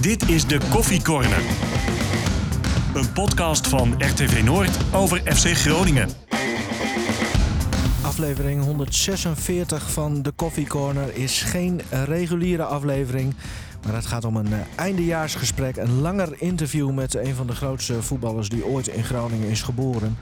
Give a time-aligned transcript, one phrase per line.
[0.00, 1.42] Dit is de Koffie Corner.
[2.94, 6.08] Een podcast van RTV Noord over FC Groningen.
[8.02, 13.34] Aflevering 146 van de Coffee Corner is geen reguliere aflevering.
[13.84, 18.02] Maar het gaat om een eh, eindejaarsgesprek, een langer interview met een van de grootste
[18.02, 20.18] voetballers die ooit in Groningen is geboren.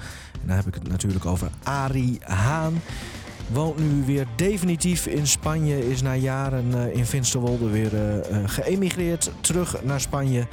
[0.47, 2.81] En heb ik het natuurlijk over Arie Haan.
[3.53, 9.31] Woont nu weer definitief in Spanje, is na jaren eh, in Finsterwolde weer eh, geëmigreerd
[9.41, 10.47] terug naar Spanje.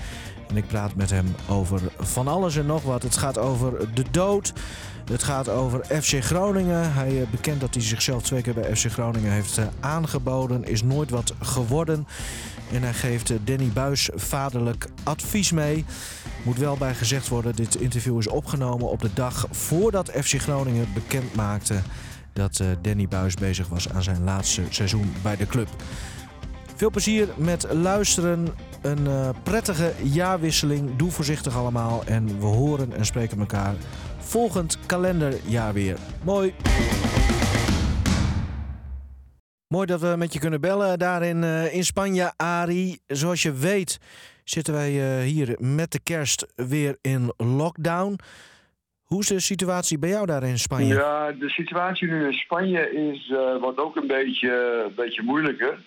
[0.48, 3.04] En ik praat met hem over van alles en nog wat.
[3.04, 4.54] Het gaat over de dood.
[5.12, 6.94] Het gaat over FC Groningen.
[6.94, 10.64] Hij bekend dat hij zichzelf twee keer bij FC Groningen heeft aangeboden.
[10.64, 12.08] Is nooit wat geworden.
[12.72, 15.86] En hij geeft Danny Buis vaderlijk advies mee.
[16.44, 20.88] Moet wel bij gezegd worden, dit interview is opgenomen op de dag voordat FC Groningen
[20.94, 21.82] bekend maakte
[22.36, 25.68] dat Danny Buis bezig was aan zijn laatste seizoen bij de club.
[26.76, 28.48] Veel plezier met luisteren.
[28.82, 30.96] Een uh, prettige jaarwisseling.
[30.96, 32.04] Doe voorzichtig allemaal.
[32.06, 33.76] En we horen en spreken elkaar
[34.18, 35.98] volgend kalenderjaar weer.
[36.24, 36.54] Mooi.
[39.68, 43.00] Mooi dat we met je kunnen bellen daar in, uh, in Spanje, Ari.
[43.08, 44.00] Zoals je weet
[44.44, 48.20] zitten wij hier met de kerst weer in lockdown.
[49.06, 50.94] Hoe is de situatie bij jou daar in Spanje?
[50.94, 55.78] Ja, de situatie nu in Spanje is, uh, wordt ook een beetje, een beetje moeilijker.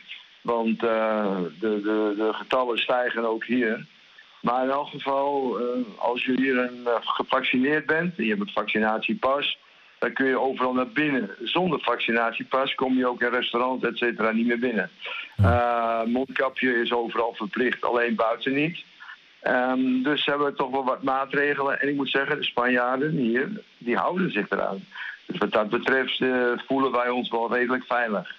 [0.43, 3.87] Want uh, de, de, de getallen stijgen ook hier.
[4.41, 5.67] Maar in elk geval, uh,
[5.97, 9.59] als je hier een, gevaccineerd bent en je hebt een vaccinatiepas,
[9.99, 11.31] dan kun je overal naar binnen.
[11.43, 14.91] Zonder vaccinatiepas kom je ook in restaurants, et cetera, niet meer binnen.
[16.13, 18.85] mondkapje is overal verplicht, alleen buiten niet.
[19.43, 21.81] Um, dus hebben we toch wel wat maatregelen.
[21.81, 24.85] En ik moet zeggen, de Spanjaarden hier, die houden zich eraan.
[25.27, 26.25] Dus wat dat betreft
[26.67, 28.37] voelen wij ons wel redelijk veilig.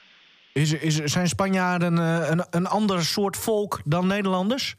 [0.54, 4.76] Is, is, zijn Spanjaarden uh, een, een ander soort volk dan Nederlanders?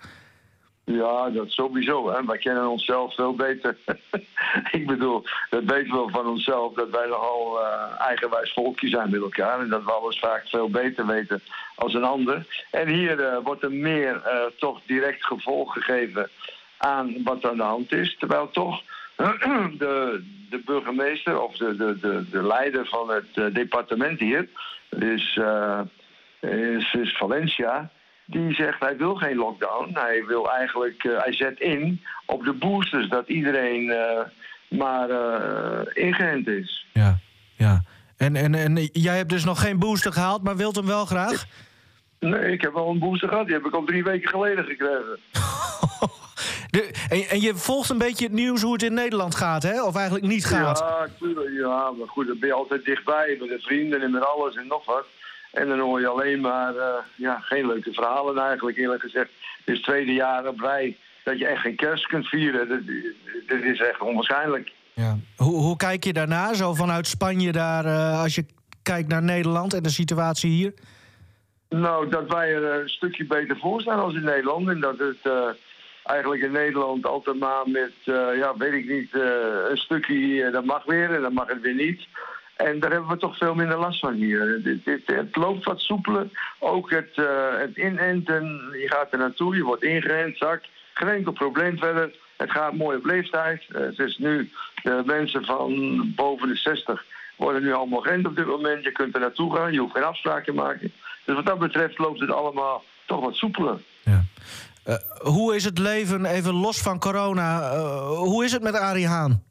[0.93, 2.13] Ja, dat sowieso.
[2.13, 2.25] Hè.
[2.25, 3.77] Wij kennen onszelf veel beter.
[4.79, 9.21] ik bedoel, dat weten we van onszelf, dat wij nogal uh, eigenwijs volkje zijn met
[9.21, 9.61] elkaar.
[9.61, 11.43] En dat we alles vaak veel beter weten
[11.75, 12.67] als een ander.
[12.71, 14.23] En hier uh, wordt er meer
[14.59, 16.29] toch direct gevolg gegeven
[16.77, 18.17] aan wat er aan de hand is.
[18.19, 18.83] Terwijl toch
[19.79, 24.49] de, de burgemeester of de, de, de, de leider van het departement hier
[24.99, 25.41] is,
[26.41, 27.91] is, is, Valencia.
[28.31, 29.91] Die zegt hij wil geen lockdown.
[29.93, 34.21] Hij wil eigenlijk, uh, hij zet in op de boosters dat iedereen uh,
[34.69, 35.09] maar
[35.95, 36.87] ingeënt is.
[36.93, 37.19] Ja,
[37.57, 37.83] ja.
[38.17, 41.47] En, en, en jij hebt dus nog geen booster gehaald, maar wilt hem wel graag?
[42.21, 43.47] Nee, ik heb wel een booster gehad.
[43.47, 45.19] Die heb ik al drie weken geleden gekregen.
[46.71, 49.83] De, en, en, je volgt een beetje het nieuws hoe het in Nederland gaat, hè?
[49.83, 50.79] Of eigenlijk niet gaat?
[50.79, 51.51] Ja, tuurlijk.
[51.53, 54.67] Ja, maar goed, dan ben je altijd dichtbij met de vrienden en met alles en
[54.67, 55.05] nog wat.
[55.53, 56.83] En dan hoor je alleen maar uh,
[57.17, 59.31] ja, geen leuke verhalen eigenlijk, eerlijk gezegd.
[59.65, 62.69] Het is tweede jaar op rij dat je echt geen kerst kunt vieren.
[62.69, 62.81] Dat,
[63.47, 64.73] dat is echt onwaarschijnlijk.
[64.95, 65.17] Ja.
[65.37, 68.47] Hoe, hoe kijk je daarna, zo vanuit Spanje daar, uh, als je
[68.83, 70.75] kijkt naar Nederland en de situatie hier?
[71.69, 74.69] Nou, dat wij er een stukje beter voor staan als in Nederland.
[74.69, 75.19] En dat het...
[75.23, 75.49] Uh,
[76.03, 77.93] eigenlijk in Nederland altijd maar met,
[78.37, 79.15] ja, weet ik niet,
[79.71, 82.07] een stukje dat mag weer en dan mag het weer niet.
[82.67, 84.61] En daar hebben we toch veel minder last van hier.
[85.05, 86.29] Het loopt wat soepeler.
[86.59, 87.17] Ook het,
[87.59, 90.63] het inenten, je gaat er naartoe, je wordt ingeënt, zak.
[90.95, 92.15] Geen enkel probleem verder.
[92.37, 93.65] Het gaat mooi op leeftijd.
[93.73, 94.51] het is nu,
[94.83, 97.05] de mensen van boven de 60
[97.37, 98.85] worden nu allemaal geënt op dit moment.
[98.85, 100.93] Je kunt er naartoe gaan, je hoeft geen afspraken te maken.
[101.25, 103.79] Dus wat dat betreft loopt het allemaal toch wat soepeler.
[104.05, 104.25] Ja.
[104.87, 109.07] Uh, hoe is het leven, even los van corona, uh, hoe is het met Arie
[109.07, 109.43] Haan?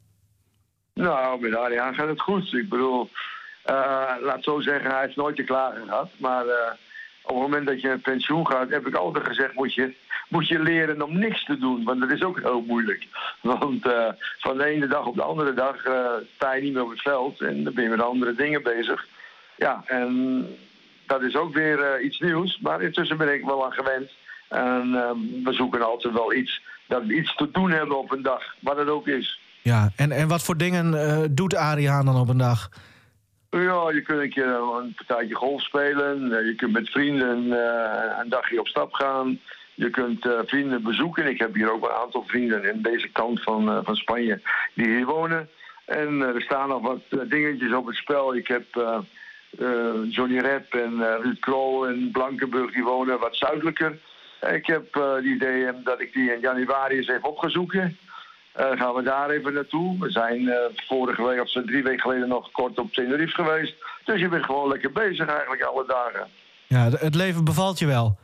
[1.00, 2.52] Nou, met Arie Haan gaat het goed.
[2.52, 3.10] Ik bedoel,
[3.70, 6.10] uh, laat zo zeggen, hij heeft nooit te klagen gehad.
[6.16, 6.44] Maar
[7.22, 9.94] op het moment dat je met pensioen gaat, heb ik altijd gezegd, moet je,
[10.28, 11.84] moet je leren om niks te doen.
[11.84, 13.06] Want dat is ook heel moeilijk.
[13.40, 13.88] Want
[14.38, 15.76] van de ene dag op de andere dag
[16.34, 19.06] sta je niet meer op het veld en dan ben je met andere dingen bezig.
[19.56, 20.46] Ja, en
[21.06, 22.58] dat is ook weer iets nieuws.
[22.58, 24.10] Maar intussen ben ik wel aan gewend.
[24.48, 25.10] En uh,
[25.44, 28.76] we zoeken altijd wel iets, dat we iets te doen hebben op een dag, wat
[28.76, 29.40] het ook is.
[29.62, 32.68] Ja, en, en wat voor dingen uh, doet Arie Haan dan op een dag?
[33.50, 36.46] Ja, je kunt een keer een partijtje golf spelen.
[36.46, 37.50] Je kunt met vrienden
[38.20, 39.40] een dagje op stap gaan.
[39.74, 41.26] Je kunt vrienden bezoeken.
[41.26, 44.40] Ik heb hier ook een aantal vrienden in deze kant van, van Spanje
[44.74, 45.48] die hier wonen.
[45.84, 48.34] En er staan nog wat dingetjes op het spel.
[48.34, 48.64] Ik heb
[50.08, 53.98] Johnny Rep en Ruud Krol en Blankenburg die wonen wat zuidelijker.
[54.52, 57.98] Ik heb het idee dat ik die in januari eens even op ga zoeken.
[58.58, 59.98] Uh, gaan we daar even naartoe.
[59.98, 63.74] We zijn uh, vorige week of drie weken geleden nog kort op Tenerife geweest.
[64.04, 66.28] Dus je bent gewoon lekker bezig eigenlijk alle dagen.
[66.66, 68.18] Ja, het leven bevalt je wel?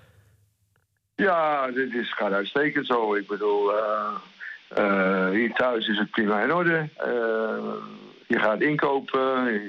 [1.15, 3.15] Ja, dit is, gaat uitstekend zo.
[3.15, 3.73] Ik bedoel,
[5.33, 6.89] hier thuis is het prima in orde.
[8.27, 9.61] je gaat inkopen.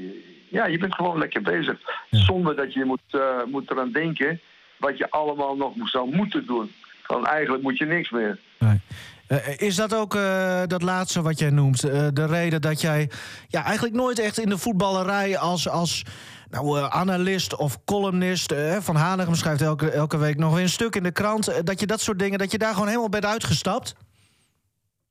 [0.49, 1.79] Ja, je bent gewoon lekker bezig.
[2.09, 4.39] Zonder dat je moet, moet eraan denken
[4.77, 6.71] wat je allemaal nog zou moeten doen.
[7.03, 8.39] Van eigenlijk moet je niks meer.
[8.59, 8.79] Nee.
[9.27, 11.81] Uh, is dat ook uh, dat laatste wat jij noemt?
[12.15, 13.09] De reden dat jij
[13.47, 16.03] ja, eigenlijk nooit echt in de voetballerij als, als
[16.49, 18.53] nou, analist of columnist...
[18.79, 21.65] Van Hanegem schrijft elke, elke week nog weer een stuk in de krant...
[21.65, 23.95] dat je dat soort dingen, dat je daar gewoon helemaal bent uitgestapt?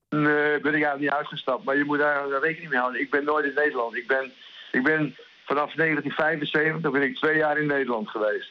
[0.08, 1.64] Nee, ben ik eigenlijk niet uitgestapt.
[1.64, 3.00] Maar je moet daar rekening mee houden.
[3.00, 3.96] Ik ben nooit in Nederland.
[3.96, 4.32] Ik ben,
[4.72, 5.16] ik ben
[5.46, 8.50] vanaf 1975 ben ik twee jaar in Nederland geweest.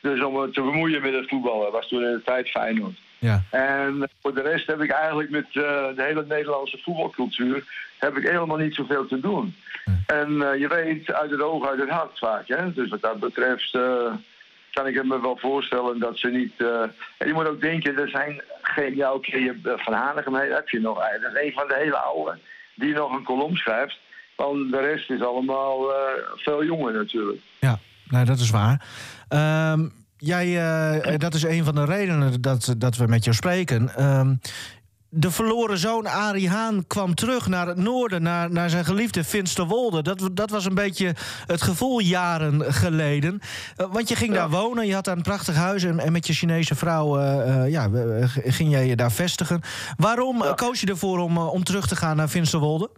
[0.00, 2.98] Dus om me te bemoeien met het voetballen was toen in de tijd Feyenoord.
[3.18, 3.42] Ja.
[3.50, 5.62] En voor de rest heb ik eigenlijk met uh,
[5.96, 7.64] de hele Nederlandse voetbalcultuur
[7.98, 9.54] heb ik helemaal niet zoveel te doen.
[10.06, 12.48] En uh, je weet uit het oog, uit het hart vaak.
[12.48, 12.72] Hè?
[12.72, 14.12] Dus wat dat betreft uh,
[14.70, 16.52] kan ik me wel voorstellen dat ze niet...
[17.16, 18.96] en je moet ook denken, er zijn geen...
[18.96, 20.98] Ja, oké, okay, Van Hanegem heb je nog.
[21.22, 22.38] Dat is een van de hele oude
[22.74, 23.98] die nog een kolom schrijft.
[24.34, 25.78] Want de rest is allemaal
[26.36, 27.40] veel jonger natuurlijk.
[27.60, 27.78] Ja,
[28.08, 28.86] nou, dat is waar.
[29.72, 30.46] Um, jij,
[31.12, 34.04] uh, dat is een van de redenen dat, dat we met jou spreken.
[34.04, 34.40] Um,
[35.08, 40.02] de verloren zoon Arie Haan kwam terug naar het noorden, naar, naar zijn geliefde Finsterwolde.
[40.02, 41.14] Dat, dat was een beetje
[41.46, 43.40] het gevoel jaren geleden.
[43.76, 46.26] Uh, want je ging daar wonen, je had daar een prachtig huis en, en met
[46.26, 47.90] je Chinese vrouw uh, ja,
[48.44, 49.60] ging jij je daar vestigen.
[49.96, 52.90] Waarom koos je ervoor om, om terug te gaan naar Finsterwolde?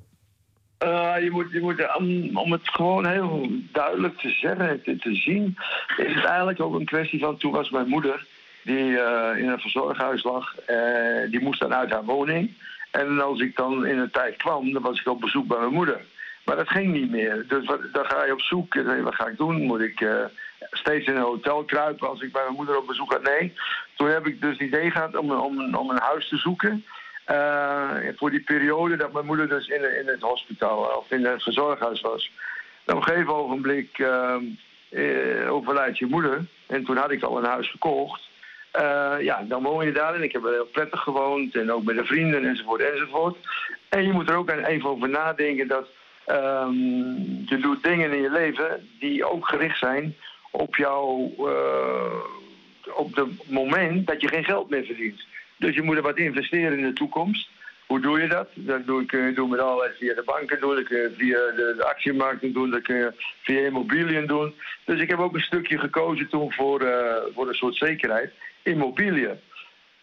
[0.85, 1.97] Uh, je moet, je moet
[2.35, 5.57] om, het gewoon heel duidelijk te zeggen en te, zien,
[5.97, 7.37] is het eigenlijk ook een kwestie van.
[7.37, 8.27] Toen was mijn moeder,
[8.63, 12.55] die uh, in een verzorghuis lag, uh, die moest dan uit haar woning.
[12.91, 15.73] En als ik dan in een tijd kwam, dan was ik op bezoek bij mijn
[15.73, 16.01] moeder.
[16.45, 17.45] Maar dat ging niet meer.
[17.49, 18.75] Dus wat, dan ga je op zoek.
[19.03, 19.63] Wat ga ik doen?
[19.63, 20.07] Moet ik
[20.71, 23.19] steeds in een hotel kruipen als ik bij mijn moeder op bezoek ga?
[23.19, 23.55] Nee.
[23.97, 26.85] Toen heb ik dus het idee gehad om, om, om een huis te zoeken.
[27.31, 31.43] Uh, voor die periode dat mijn moeder dus in, in het hospitaal of in het
[31.43, 32.33] verzorghuis was.
[32.87, 36.45] op een gegeven ogenblik uh, overlijdt je moeder.
[36.67, 38.29] En toen had ik al een huis gekocht.
[39.21, 41.55] ja, dan woon je daar en ik heb er heel prettig gewoond.
[41.55, 43.37] En ook met de vrienden enzovoort enzovoort.
[43.89, 45.89] En je moet er ook even over nadenken dat
[46.27, 50.17] um, je doet dingen in je leven die ook gericht zijn
[50.51, 51.33] op jou
[52.95, 55.27] op het moment dat je geen geld meer verdient.
[55.59, 57.49] Dus je moet er wat investeren in de toekomst.
[57.89, 58.49] Hoe doe je dat?
[58.55, 62.53] Dat doe ik eh, met alles via de banken dat kun je via de, de
[62.53, 63.13] doen, dat kun je
[63.43, 64.55] via immobiliën doen.
[64.85, 68.33] Dus ik heb ook een stukje gekozen toen voor, uh, voor een soort zekerheid,
[68.63, 69.41] immobiliën.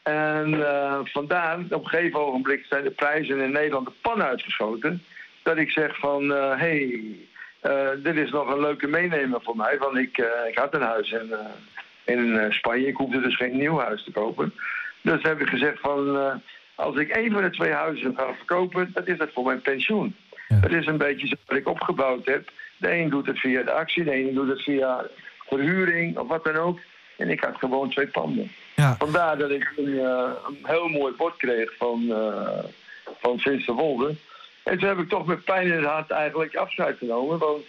[0.04, 5.04] En uh, vandaar, op een gegeven ogenblik zijn de prijzen in Nederland de pan uitgeschoten.
[5.44, 6.56] Dat ik zeg van, hé,
[7.62, 9.78] hey, dit is nog een leuke meenemer voor mij.
[9.78, 10.18] Want ik,
[10.48, 11.34] ik had een huis in,
[12.06, 14.54] in Spanje, ik hoefde dus geen nieuw huis te kopen.
[15.06, 16.34] Dus heb ik gezegd van, uh,
[16.76, 20.16] als ik één van de twee huizen ga verkopen, dat is dat voor mijn pensioen.
[20.48, 22.52] Het is een beetje zo wat ik opgebouwd heb.
[22.78, 25.06] De een doet het via de actie, de een doet het via
[25.48, 26.80] verhuring of wat dan ook.
[27.18, 28.52] En ik had gewoon twee panden.
[28.76, 28.96] Ja.
[28.98, 32.64] Vandaar dat ik een, uh, een, heel mooi bord kreeg van, uh,
[33.22, 34.16] van Wolde.
[34.64, 37.38] En toen heb ik toch met pijn in het hart eigenlijk afscheid genomen.
[37.38, 37.64] Want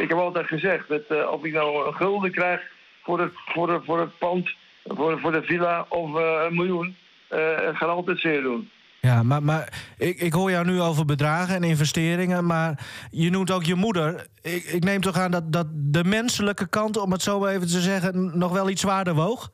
[0.00, 2.60] ik heb altijd gezegd dat uh, of ik nou een gulden krijg
[3.02, 4.50] voor het, voor, voor het pand
[4.84, 6.96] voor, voor de villa of uh, een miljoen.
[7.28, 8.70] Het gaat altijd zeer doen.
[9.00, 13.50] Ja, maar, maar ik, ik hoor jou nu over bedragen en investeringen, maar je noemt
[13.50, 14.26] ook je moeder.
[14.42, 17.80] Ik, ik neem toch aan dat, dat de menselijke kant, om het zo even te
[17.80, 19.50] zeggen, nog wel iets zwaarder woog?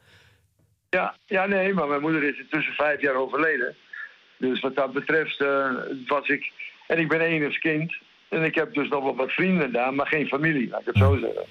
[0.91, 3.75] Ja, ja, nee, maar mijn moeder is intussen vijf jaar overleden.
[4.39, 5.71] Dus wat dat betreft uh,
[6.07, 6.53] was ik...
[6.87, 7.95] En ik ben enigszins kind.
[8.29, 10.97] En ik heb dus nog wel wat vrienden daar, maar geen familie, laat ik het
[10.97, 11.45] zo zeggen.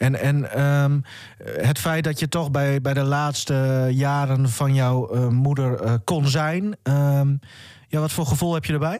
[0.00, 1.02] En, en um,
[1.62, 5.94] het feit dat je toch bij, bij de laatste jaren van jouw uh, moeder uh,
[6.04, 7.38] kon zijn, um,
[7.88, 8.98] ja, wat voor gevoel heb je erbij?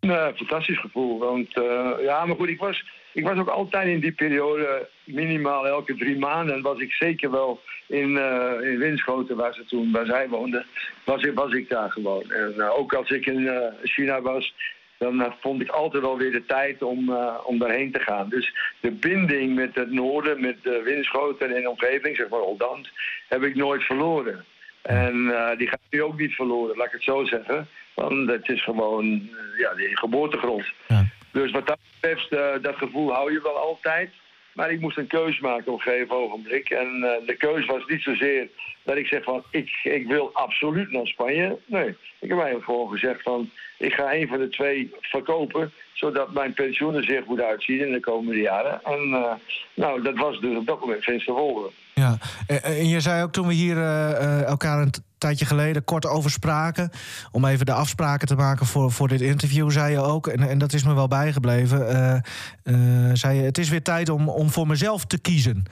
[0.00, 1.18] Nee, fantastisch gevoel.
[1.18, 5.66] Want uh, ja, maar goed, ik was, ik was ook altijd in die periode, minimaal
[5.66, 8.18] elke drie maanden, was ik zeker wel in,
[8.62, 10.66] in Winschoten, waar, ze toen, waar zij woonde,
[11.04, 12.30] was, was ik daar gewoon.
[12.30, 13.50] En ook als ik in
[13.82, 14.54] China was,
[15.00, 18.28] dan uh, vond ik altijd wel weer de tijd om, uh, om daarheen te gaan.
[18.28, 22.88] Dus de binding met het noorden, met de Winschoten en de omgeving, zeg maar Oldant,
[23.28, 24.44] heb ik nooit verloren.
[24.82, 27.68] En uh, die gaat nu ook niet verloren, laat ik het zo zeggen.
[27.94, 29.28] Want het is gewoon
[29.58, 30.64] ja, die geboortegrond.
[30.88, 31.04] Ja.
[31.32, 32.30] Dus wat dat betreft,
[32.62, 34.10] dat gevoel hou je wel altijd.
[34.52, 36.70] Maar ik moest een keuze maken op een gegeven ogenblik.
[36.70, 38.48] En uh, de keuze was niet zozeer
[38.82, 41.58] dat ik zeg van ik, ik wil absoluut naar Spanje.
[41.66, 41.88] Nee,
[42.18, 45.72] ik heb eigenlijk gewoon gezegd van ik ga een van de twee verkopen.
[45.92, 48.80] Zodat mijn pensioen er zeer goed uitziet in de komende jaren.
[48.84, 49.32] En uh,
[49.74, 51.70] nou, dat was dus op dat moment Vince Wolde.
[51.94, 53.82] Ja, en je zei ook toen we hier
[54.44, 54.90] elkaar een
[55.20, 56.90] tijdje geleden kort over spraken.
[57.32, 60.26] Om even de afspraken te maken voor, voor dit interview, zei je ook.
[60.26, 61.78] En, en dat is me wel bijgebleven.
[63.12, 65.64] zei je, het is weer tijd om, om voor mezelf te kiezen.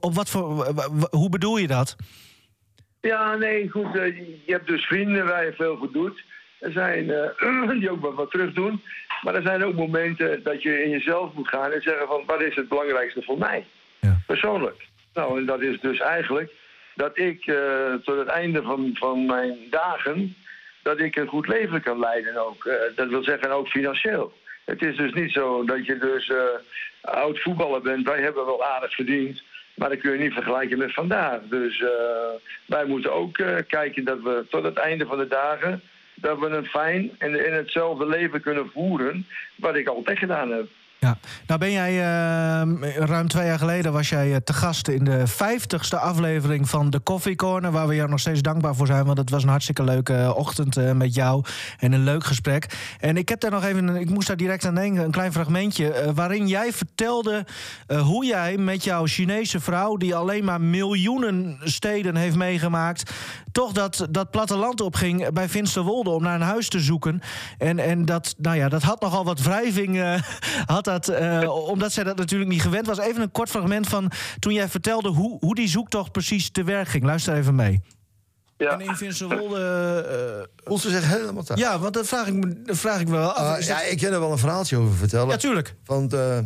[0.00, 0.66] op wat voor,
[1.10, 1.96] hoe bedoel je dat?
[3.00, 3.94] Ja, nee, goed.
[3.94, 4.16] Uh,
[4.46, 6.22] je hebt dus vrienden waar je veel voor doet.
[6.60, 7.06] Er zijn
[7.80, 8.82] die ook wat, wat terug doen.
[9.22, 12.42] Maar er zijn ook momenten dat je in jezelf moet gaan en zeggen van wat
[12.42, 13.66] is het belangrijkste voor mij?
[14.00, 14.20] Ja.
[14.26, 14.86] Persoonlijk.
[15.14, 16.52] Nou, en dat is dus eigenlijk
[16.98, 20.34] dat ik uh, tot het einde van, van mijn dagen,
[20.82, 22.70] dat ik een goed leven kan leiden ook.
[22.94, 24.32] dat wil zeggen ook financieel.
[24.64, 26.32] Het is dus niet zo dat je dus
[27.00, 28.06] oud voetballer bent.
[28.06, 29.42] Wij hebben wel aardig verdiend.
[29.74, 31.40] Maar dat kun je niet vergelijken met vandaag.
[31.42, 31.84] Dus
[32.66, 33.34] wij moeten ook
[33.66, 35.82] kijken dat we tot het einde van de dagen...
[36.14, 39.26] dat we een fijn en in hetzelfde leven kunnen voeren...
[39.54, 40.66] wat ik altijd gedaan heb.
[41.00, 45.04] Ja, nou ben jij uh, ruim twee jaar geleden was jij eh, te gast in
[45.04, 49.04] de vijftigste aflevering van de Coffee Corner, waar we jou nog steeds dankbaar voor zijn,
[49.04, 51.44] want het was een hartstikke leuke eh, ochtend uh, met jou
[51.78, 52.94] en een leuk gesprek.
[53.00, 56.12] En ik heb daar nog even, ik moest daar direct aan denken, een klein fragmentje,
[56.14, 57.46] waarin jij vertelde
[58.02, 63.10] hoe jij met jouw Chinese vrouw, die alleen maar miljoenen steden heeft meegemaakt,
[63.52, 67.20] toch dat, dat platteland opging bij Finsterwolde om naar een huis te zoeken.
[67.58, 70.20] En, en dat, nou ja, dat had nogal wat wrijving,
[70.66, 72.98] had dat, uh, omdat zij dat natuurlijk niet gewend was.
[72.98, 76.88] Even een kort fragment van toen jij vertelde hoe, hoe die zoektocht precies te werk
[76.88, 77.04] ging.
[77.04, 77.80] Luister even mee.
[78.56, 78.70] Ja.
[78.70, 80.46] En in Vinsenwolde...
[80.64, 81.60] Uh, Ons zegt helemaal thuis.
[81.60, 83.60] Ja, want dat vraag ik, dat vraag ik me wel af.
[83.60, 85.28] Uh, ja, ik kan er wel een verhaaltje over vertellen.
[85.28, 85.74] Ja, tuurlijk.
[85.84, 86.38] Want uh,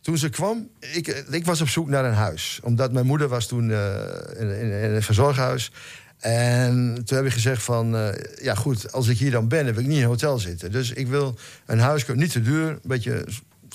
[0.00, 2.60] toen ze kwam, ik, ik was op zoek naar een huis.
[2.62, 5.72] Omdat mijn moeder was toen in, in, in, een verzorghuis.
[6.18, 8.08] En toen heb ik gezegd van, uh,
[8.42, 10.72] ja goed, als ik hier dan ben, heb ik niet in een hotel zitten.
[10.72, 13.24] Dus ik wil een huis, niet te duur, een beetje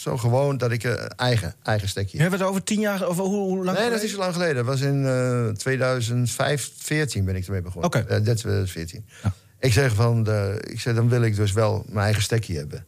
[0.01, 3.17] zo gewoon dat ik een eigen, eigen stekje Hebben we het over tien jaar, of
[3.17, 3.89] hoe, hoe lang Nee, geleden?
[3.89, 4.55] dat is niet zo lang geleden.
[4.55, 7.89] Dat was in uh, 2005, 14 ben ik ermee begonnen.
[7.89, 7.97] Oké.
[7.97, 8.17] Okay.
[8.17, 9.05] Uh, 2014.
[9.23, 9.33] Ja.
[9.59, 12.85] Ik zeg van, de, ik zeg, dan wil ik dus wel mijn eigen stekje hebben.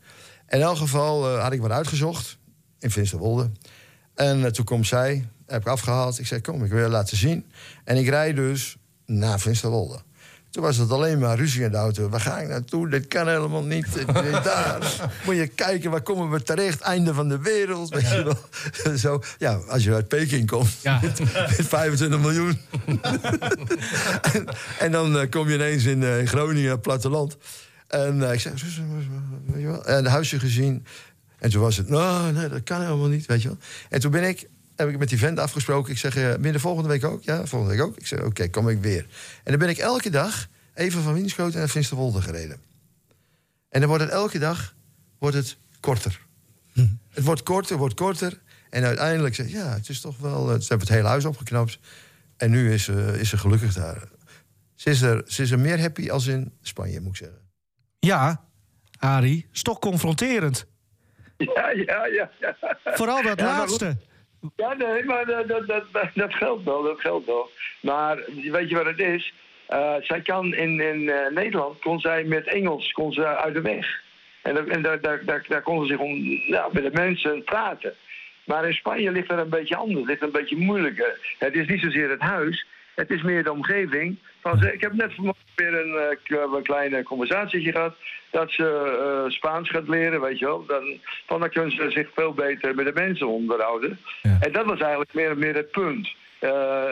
[0.49, 2.37] In elk geval uh, had ik wat uitgezocht
[2.79, 3.49] in Finsterwolde.
[4.15, 6.19] En uh, toen komt zij, heb ik afgehaald.
[6.19, 7.45] Ik zei, kom, ik wil je laten zien.
[7.83, 9.99] En ik rijd dus naar Finsterwolde.
[10.53, 12.09] Toen was het alleen maar ruzie in de auto.
[12.09, 12.89] Waar ga ik naartoe?
[12.89, 13.87] Dit kan helemaal niet.
[14.43, 14.79] Daar
[15.25, 16.81] moet je kijken, waar komen we terecht?
[16.81, 17.89] Einde van de wereld.
[17.89, 18.97] Weet je wel.
[18.97, 20.69] Zo, ja, als je uit Peking komt.
[20.81, 20.99] Ja.
[21.01, 21.21] Met,
[21.67, 22.57] 25 miljoen.
[24.21, 24.45] en,
[24.79, 27.37] en, dan uh, kom je ineens in, in Groningen, platteland.
[27.87, 28.55] En uh, ik zei,
[29.45, 29.85] weet je wel?
[29.85, 30.85] En huisje gezien.
[31.39, 33.57] En toen was het, nou, nee, dat kan helemaal niet, weet je wel.
[33.89, 35.91] En toen ben ik heb ik met die vent afgesproken.
[35.91, 37.23] Ik zeg, uh, binnen volgende week ook?
[37.23, 37.97] Ja, volgende week ook.
[37.97, 39.05] Ik zeg, oké, kom ik weer.
[39.43, 42.57] En dan ben ik elke dag even van Winschoten naar Finsterwolde gereden.
[43.69, 44.73] En dan wordt het elke dag
[45.19, 46.19] wordt het korter.
[46.73, 46.87] Hm.
[47.09, 48.41] Het wordt korter, wordt korter.
[48.69, 50.41] En uiteindelijk zeg ja, het is toch wel...
[50.41, 51.79] Uh, ze hebben het hele huis opgeknapt.
[52.37, 54.07] En nu is, uh, is ze gelukkig daar.
[54.75, 57.39] Ze is, er, ze is er meer happy als in Spanje, moet ik zeggen.
[57.99, 58.43] Ja,
[58.99, 60.65] Arie, stok confronterend.
[61.37, 62.31] Ja, ja, ja.
[62.39, 62.55] ja.
[62.83, 63.97] Vooral dat laatste.
[64.55, 67.49] Ja, nee, maar dat, dat, dat, dat geldt wel, dat geldt wel.
[67.81, 68.17] Maar
[68.51, 69.33] weet je wat het is?
[69.69, 73.61] Uh, zij kan in, in uh, Nederland, kon zij met Engels kon ze uit de
[73.61, 74.01] weg.
[74.41, 77.93] En, en daar, daar, daar, daar kon ze zich om, nou, met de mensen praten.
[78.45, 81.35] Maar in Spanje ligt het een beetje anders, ligt een beetje moeilijker.
[81.39, 84.17] Het is niet zozeer het huis, het is meer de omgeving.
[84.51, 85.11] Ik heb net
[85.55, 86.17] weer een,
[86.55, 87.95] een kleine conversatie gehad.
[88.29, 90.65] Dat ze uh, Spaans gaat leren, weet je wel.
[90.65, 93.99] Dan, dan kunnen ze zich veel beter met de mensen onderhouden.
[94.21, 94.37] Ja.
[94.39, 96.15] En dat was eigenlijk meer, meer het punt.
[96.41, 96.51] Uh,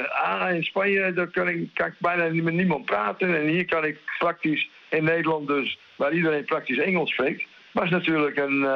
[0.09, 3.35] ah, in Spanje daar kan ik, kan ik bijna met niemand praten.
[3.35, 7.43] En hier kan ik praktisch in Nederland dus, waar iedereen praktisch Engels spreekt.
[7.71, 8.67] Was natuurlijk een,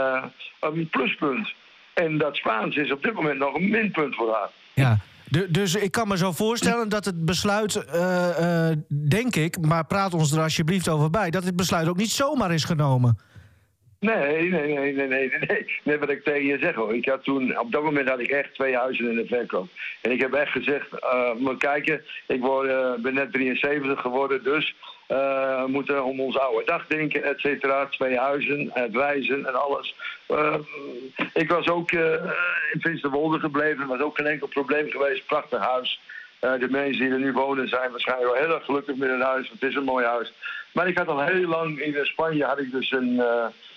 [0.60, 1.54] een pluspunt.
[1.94, 4.50] En dat Spaans is op dit moment nog een minpunt voor haar.
[4.74, 4.98] Ja,
[5.50, 8.72] dus ik kan me zo voorstellen dat het besluit, uh, uh,
[9.10, 12.54] denk ik, maar praat ons er alsjeblieft over bij, dat het besluit ook niet zomaar
[12.54, 13.18] is genomen.
[14.00, 15.66] Nee, nee, nee, nee, nee, nee.
[15.84, 16.96] Nee, wat ik tegen je zeg hoor.
[16.96, 19.68] Ik had toen, op dat moment had ik echt twee huizen in de verkoop.
[20.02, 24.76] En ik heb echt gezegd, uh, moet kijken, ik word, ben net 73 geworden, dus
[25.08, 27.86] uh, we moeten om ons oude dag denken, et cetera.
[27.86, 29.96] Twee huizen, het reizen en alles.
[30.28, 30.56] Uh,
[31.34, 32.14] ik was ook uh,
[32.74, 35.26] in Finsterwolde gebleven, was ook geen enkel probleem geweest.
[35.26, 36.00] Prachtig huis.
[36.40, 39.50] de mensen die er nu wonen zijn waarschijnlijk wel heel erg gelukkig met hun huis.
[39.50, 40.34] Het is een mooi huis.
[40.72, 43.24] Maar ik had al heel lang in Spanje had ik dus een,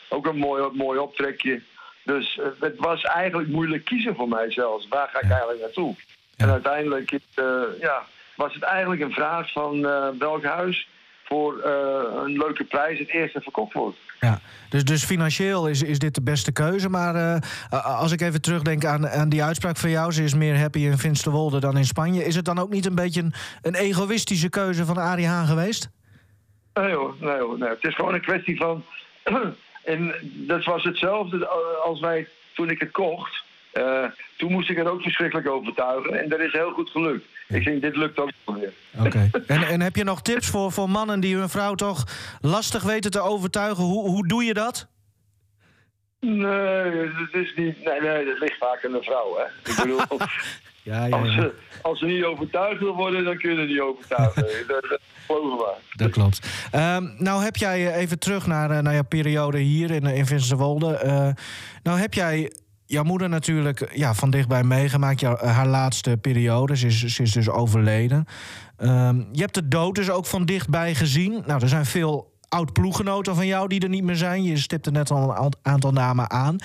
[0.09, 1.61] ook een mooi, mooi optrekje.
[2.03, 4.89] Dus het was eigenlijk moeilijk kiezen voor mij zelfs.
[4.89, 5.95] Waar ga ik eigenlijk naartoe?
[6.37, 7.11] En uiteindelijk
[7.81, 8.05] ja,
[8.35, 9.81] was het eigenlijk een vraag van
[10.19, 10.89] welk huis
[11.29, 11.73] voor eh,
[12.25, 13.97] een leuke prijs het eerste verkocht wordt.
[14.21, 16.89] Ja, dus, dus financieel is, is dit de beste keuze.
[16.89, 20.13] Maar uh, als ik even terugdenk aan, aan die uitspraak van jou...
[20.13, 22.25] ze is meer happy in Finsterwolde dan in Spanje...
[22.25, 23.33] is het dan ook niet een beetje een,
[23.63, 25.91] een egoïstische keuze van Arie Haan geweest?
[26.75, 27.59] Nee hoor, nee hoor.
[27.59, 27.69] Nee.
[27.69, 28.85] Het is gewoon een kwestie van...
[29.85, 31.49] en dat was hetzelfde
[31.85, 33.47] als wij toen ik het kocht...
[33.75, 34.05] Uh,
[34.37, 36.23] toen moest ik het ook verschrikkelijk overtuigen.
[36.23, 37.25] En dat is heel goed gelukt.
[37.49, 38.73] Ik denk, dit lukt ook weer.
[38.99, 39.31] Oké.
[39.47, 42.05] En, en heb je nog tips voor, voor mannen die hun vrouw toch
[42.41, 43.85] lastig weten te overtuigen?
[43.85, 44.89] Hoe, hoe doe je dat?
[46.21, 47.85] Nee, dat is niet.
[47.85, 49.71] Nee, nee, dat ligt vaak aan de vrouw, hè.
[49.71, 50.01] Ik bedoel.
[50.83, 54.43] ja, ja, Als, ze, als ze niet overtuigd wil worden, dan kun je niet overtuigen.
[54.69, 55.01] dat, dat,
[55.97, 56.49] dat klopt.
[56.75, 60.25] Um, nou heb jij eh, even terug naar, eh, naar jouw periode hier in, in
[60.25, 61.01] Winsenwolde.
[61.05, 61.29] Uh,
[61.83, 62.53] nou heb jij
[62.89, 65.21] jouw moeder natuurlijk ja, van dichtbij meegemaakt.
[65.21, 66.77] Jouw, haar laatste periode.
[66.77, 68.25] Ze is, is dus overleden.
[68.79, 71.43] Um, je hebt de dood dus ook van dichtbij gezien.
[71.47, 74.43] Nou, er zijn veel oud-ploeggenoten van jou die er niet meer zijn.
[74.43, 76.57] Je stipte net al een aantal namen aan.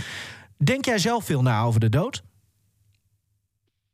[0.58, 2.24] Denk jij zelf veel na over de dood?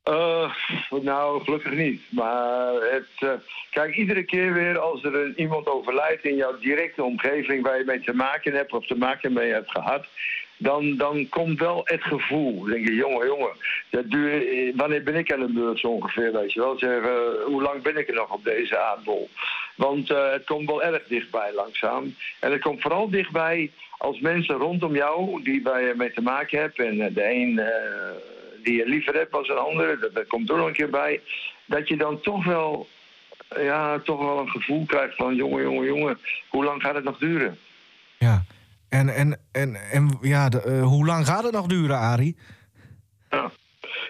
[0.09, 0.53] Uh,
[1.01, 2.01] nou, gelukkig niet.
[2.09, 3.39] Maar het,
[3.71, 7.85] kijk, iedere keer weer als er een, iemand overlijdt in jouw directe omgeving waar je
[7.85, 10.05] mee te maken hebt of te maken mee hebt gehad,
[10.61, 12.63] dan, dan komt wel het gevoel.
[12.63, 13.51] Denk je, jongen, jongen,
[13.89, 14.43] dat duur,
[14.75, 16.77] wanneer ben ik aan de beurt zo ongeveer, weet je wel?
[16.77, 19.29] Zeggen, uh, hoe lang ben ik er nog op deze aardbol?
[19.75, 22.15] Want uh, het komt wel erg dichtbij langzaam.
[22.39, 26.59] En het komt vooral dichtbij als mensen rondom jou, die waar je mee te maken
[26.59, 27.61] hebt, en de een
[28.63, 31.21] die je liever hebt als een andere, dat, dat komt er nog een keer bij,
[31.65, 32.87] dat je dan toch wel,
[33.55, 37.17] ja, toch wel een gevoel krijgt van, jongen, jongen, jongen, hoe lang gaat het nog
[37.17, 37.57] duren?
[38.17, 38.43] Ja.
[38.89, 42.37] En, en, en, en ja, de, uh, hoe lang gaat het nog duren, Arie?
[43.29, 43.51] Ja.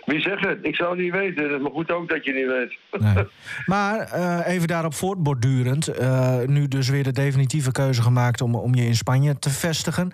[0.06, 0.60] Wie zegt het?
[0.62, 1.44] Ik zou het niet weten.
[1.44, 2.78] Het is maar goed ook dat je niet weet.
[3.16, 3.26] Nee.
[3.66, 6.00] Maar uh, even daarop voortbordurend.
[6.00, 10.12] Uh, nu dus weer de definitieve keuze gemaakt om, om je in Spanje te vestigen.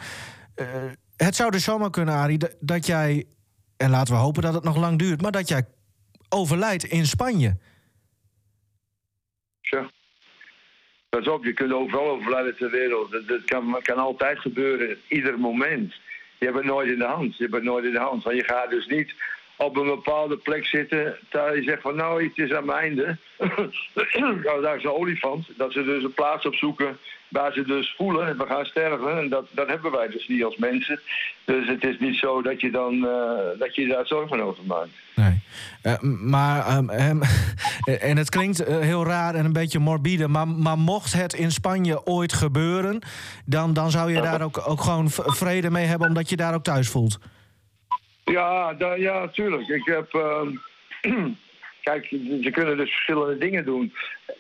[1.16, 3.26] het zou dus zomaar kunnen, Arie, dat, dat jij...
[3.78, 5.22] en laten we hopen dat het nog lang duurt...
[5.22, 5.66] maar dat jij
[6.30, 7.58] overlijdt in Spanje.
[9.62, 9.92] Tja.
[11.16, 13.12] Pas op, je kunt overal overlijden ter wereld.
[13.28, 15.94] Dat, kan, kan, altijd gebeuren, ieder moment.
[16.38, 17.38] Je hebt het nooit in de hand.
[17.38, 18.24] Je hebt nooit in de hand.
[18.24, 19.14] Want je gaat dus niet
[19.58, 21.18] op een bepaalde plek zitten.
[21.30, 23.18] Terwijl je zegt van nou, het is aan mijn einde.
[24.44, 25.48] nou, daar is een olifant.
[25.58, 26.98] Dat ze dus een plaats opzoeken
[27.30, 29.18] waar ze dus voelen, we gaan sterven.
[29.18, 31.00] En dat, dat hebben wij dus niet als mensen.
[31.46, 34.90] Dus het is niet zo dat je, dan, uh, dat je daar zorgen over maakt.
[35.16, 35.40] Nee.
[35.84, 37.22] Uh, maar, um, um,
[38.10, 41.52] en het klinkt uh, heel raar en een beetje morbide, maar, maar mocht het in
[41.52, 43.00] Spanje ooit gebeuren,
[43.46, 46.64] dan, dan zou je daar ook, ook gewoon vrede mee hebben, omdat je daar ook
[46.64, 47.20] thuis voelt.
[48.26, 49.68] Ja, da, ja, tuurlijk.
[49.68, 50.12] Ik heb.
[51.86, 52.06] Kijk,
[52.42, 53.94] ze kunnen dus verschillende dingen doen.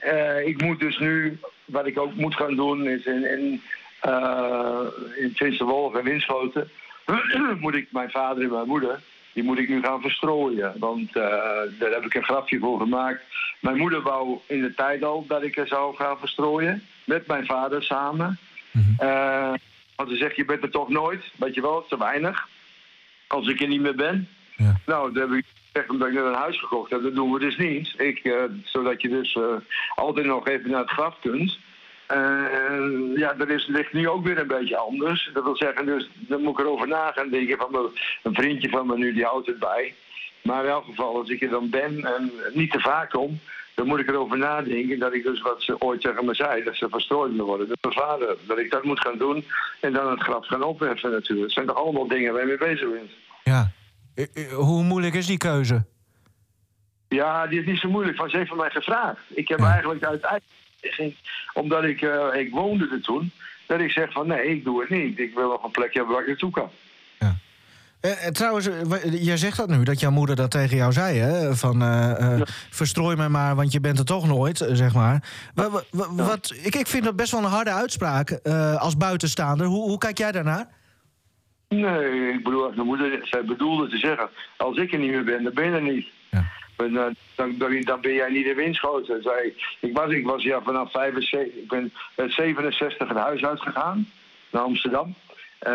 [0.04, 3.62] Uh, ik moet dus nu, wat ik ook moet gaan doen, is in, in,
[4.06, 4.80] uh,
[5.16, 5.60] in
[5.94, 6.70] en Winschoten,
[7.60, 9.00] moet ik mijn vader en mijn moeder,
[9.34, 10.74] die moet ik nu gaan verstrooien.
[10.80, 11.24] Want uh,
[11.80, 13.22] daar heb ik een grafje voor gemaakt.
[13.60, 17.46] Mijn moeder wou in de tijd al dat ik er zou gaan verstrooien, met mijn
[17.46, 18.40] vader samen.
[18.72, 19.58] Mm -hmm.
[19.96, 22.48] want ze zegt, je bent er toch nooit, weet je wel, te weinig.
[23.28, 24.28] Als ik er niet meer ben.
[24.56, 24.80] Ja.
[24.86, 27.40] Nou, daar heb ik echt omdat ik net een huis gekocht heb, dat doen we
[27.40, 27.94] dus niet.
[27.98, 29.44] Ik, uh, zodat je dus uh,
[29.96, 31.60] altijd nog even naar het graf kunt.
[32.12, 35.30] Uh, ja, dat is, ligt nu ook weer een beetje anders.
[35.34, 37.58] Dat wil zeggen, dus dan moet ik erover na gaan denken.
[37.58, 37.90] Van me,
[38.24, 39.94] een vriendje van me nu, die houdt het bij.
[40.42, 43.40] Maar in elk geval, als ik er dan ben en niet te vaak kom,
[43.76, 46.76] dan moet ik erover nadenken dat ik dus wat ze ooit tegen me zei, dat
[46.76, 47.68] ze verstrooid moeten worden.
[47.68, 49.46] Dat mijn vader, dat ik dat moet gaan doen
[49.82, 51.46] en dan het graf gaan opheffen natuurlijk.
[51.46, 53.12] Het zijn toch allemaal dingen waar je mee bezig bent.
[53.44, 53.72] Ja,
[54.54, 55.86] hoe moeilijk is die keuze?
[57.08, 58.18] Ja, die is niet zo moeilijk.
[58.18, 59.22] Van ze heeft van mij gevraagd.
[59.28, 59.72] Ik heb ja.
[59.72, 61.16] eigenlijk uiteindelijk,
[61.54, 63.32] omdat ik, uh, ik woonde er toen,
[63.66, 65.20] dat ik zeg van nee, ik doe het niet.
[65.20, 66.70] Ik wil nog een plekje hebben waar ik naartoe kan.
[68.08, 68.14] Ja.
[68.14, 68.70] En, trouwens,
[69.12, 71.56] jij zegt dat nu, dat jouw moeder dat tegen jou zei, hè?
[71.56, 71.90] Van uh,
[72.20, 72.46] uh, ja.
[72.70, 75.24] verstrooi mij maar, want je bent er toch nooit, zeg maar.
[75.54, 78.40] Wat, wat, ik, ik vind dat best wel een harde uitspraak
[78.78, 79.68] als buitenstaander.
[79.68, 80.68] Hoe, hoe kijk jij daarnaar?
[81.70, 85.44] Nee, ik bedoel, mijn moeder, zij bedoelde te zeggen, als ik er niet meer ben,
[85.44, 86.08] dan ben je er niet.
[86.32, 86.46] Ja.
[86.76, 89.22] Dan, dan, dan, ben jij niet in winschoten.
[89.22, 94.08] Zij, ik, was, ik was ja vanaf 75, ik ben 67 het huis uitgegaan
[94.52, 95.16] naar Amsterdam.
[95.68, 95.72] Uh,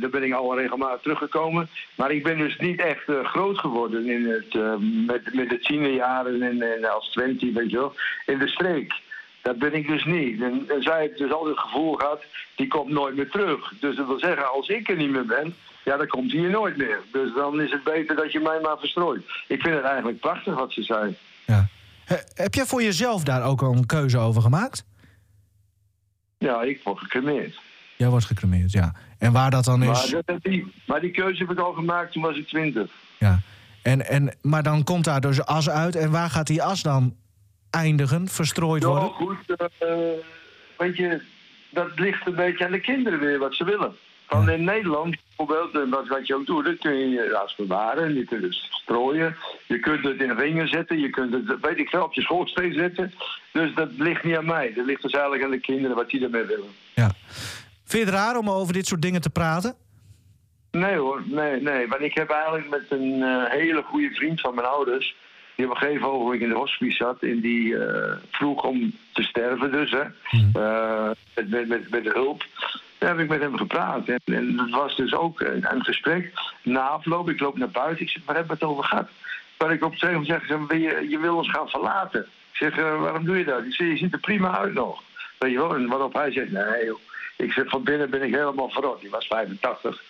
[0.00, 1.68] daar ben ik al regelmatig teruggekomen.
[1.94, 4.74] Maar ik ben dus niet echt uh, groot geworden in het, uh,
[5.06, 7.94] met, met de tienerjaren en, en als twenty, weet je wel,
[8.26, 8.94] in de streek.
[9.42, 10.40] Dat ben ik dus niet.
[10.40, 12.22] En, en zij heeft dus altijd het gevoel gehad,
[12.56, 13.72] die komt nooit meer terug.
[13.80, 15.54] Dus dat wil zeggen, als ik er niet meer ben,
[15.84, 16.98] ja, dan komt hij hier nooit meer.
[17.12, 19.22] Dus dan is het beter dat je mij maar verstrooit.
[19.48, 21.16] Ik vind het eigenlijk prachtig wat ze zei.
[21.46, 21.68] Ja.
[22.34, 24.84] heb jij voor jezelf daar ook al een keuze over gemaakt?
[26.38, 27.60] Ja, ik word gecremeerd.
[27.96, 28.94] Jij wordt gecremeerd, ja.
[29.20, 30.14] En waar dat dan Maar, is...
[30.24, 32.90] dat, die, maar die keuze heb ik al gemaakt toen was ik twintig.
[33.18, 33.40] Ja.
[33.82, 35.96] En, en, maar dan komt daar dus as uit.
[35.96, 37.14] En waar gaat die as dan
[37.70, 38.28] eindigen?
[38.28, 39.08] Verstrooid worden?
[39.08, 39.36] goed.
[39.78, 39.88] eh,
[40.78, 41.22] weet je,
[41.70, 43.94] dat ligt een beetje aan de kinderen weer wat ze willen.
[44.26, 48.14] Van in Nederland bijvoorbeeld, wat, wat je ook doet, dat kun je je as bewaren,
[48.14, 51.88] je kunt het strooien, je kunt het in ringen zetten, je kunt het, weet ik
[51.88, 53.12] veel, op je schoorsteen zetten.
[53.52, 56.24] Dus dat ligt niet aan mij, dat ligt dus eigenlijk aan de kinderen wat die
[56.24, 56.70] ermee willen.
[56.94, 57.10] Ja.
[57.90, 59.74] Vind je het raar om over dit soort dingen te praten?
[60.70, 61.88] Nee hoor, nee, nee.
[61.88, 65.16] Want ik heb eigenlijk met een eh, hele goede vriend van mijn ouders.
[65.56, 67.22] Die op een gegeven moment in de hospice zat.
[67.22, 70.02] En die eh, vroeg om te sterven dus, hè.
[70.52, 72.46] Eh, met, met, met, met de hulp.
[72.98, 74.08] Daar heb ik met hem gepraat.
[74.08, 76.32] En, en dat was dus ook een, gesprek.
[76.62, 78.04] Na afloop, ik loop naar buiten.
[78.04, 79.08] Ik zeg, waar hebben we het over gehad?
[79.56, 82.20] Waar ik op gegeven moment zeg, wil je, je wil ons gaan verlaten.
[82.20, 83.64] Ik zeg, waarom doe je dat?
[83.64, 85.02] Ik zeg, je ziet er prima uit nog.
[85.38, 85.74] Weet je wel?
[85.74, 86.98] En waarop hij zegt, nee joh.
[87.40, 89.00] Ik zeg, van binnen ben ik helemaal verrot.
[89.00, 90.02] Die was 85.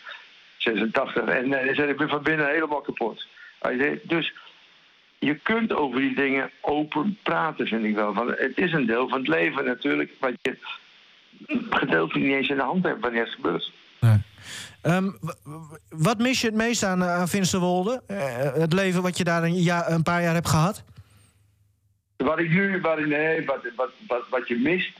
[0.59, 1.25] 86.
[1.25, 3.27] En hij zei, ik ben van binnen helemaal kapot.
[3.61, 4.33] Hij zei, dus
[5.19, 8.15] je kunt over die dingen open praten, vind ik wel.
[8.15, 10.57] Van, het is een deel van het leven natuurlijk, wat je
[11.71, 13.73] gedeeltelijk niet eens in de hand hebt wanneer het gebeurt.
[14.01, 14.17] Nee.
[14.83, 15.11] Ehm,
[15.89, 18.03] wat mis je het meest aan, eh, aan Finsterwolde?
[18.07, 20.85] Eh, het leven wat je daar een, ja, een paar jaar hebt gehad?
[22.17, 24.91] Wat ik nu, wat, ik- nee, wat, wat, wat, wat je mist,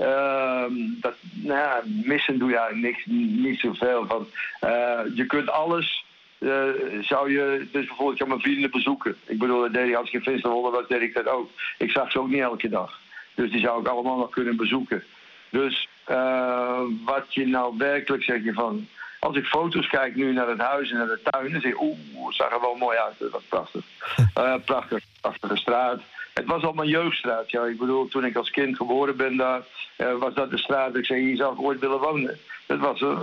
[0.00, 3.04] ehm, dat, nou ja, missen doe je eigenlijk niks,
[3.42, 4.26] niet zoveel van.
[4.60, 6.04] Eh, je kunt alles,
[6.38, 6.68] eh,
[7.00, 9.16] zou je, dus bijvoorbeeld, mijn vrienden bezoeken.
[9.26, 11.50] Ik bedoel, dat deed ik, als ik in Finsterwolde was, deed ik dat ook.
[11.78, 13.00] Ik zag ze ook niet elke dag.
[13.34, 15.04] Dus die zou ik allemaal nog kunnen bezoeken.
[15.50, 18.86] Dus eh, wat je nou werkelijk zeg je van.
[19.18, 21.80] Als ik foto's kijk nu naar het huis en naar de tuin, dan zeg ik,
[21.80, 23.18] oeh, zag er wel mooi uit.
[23.18, 23.84] Dat was prachtig.
[24.64, 26.00] Prachtig, prachtige straat.
[26.34, 27.50] Het was al mijn jeugdstraat.
[27.50, 27.64] Ja.
[27.64, 29.62] Ik bedoel, toen ik als kind geboren ben daar,
[29.96, 30.96] eh, was dat de straat.
[30.96, 32.38] Ik zei, hier zou ik ooit willen wonen.
[32.66, 33.18] Dat was, uh,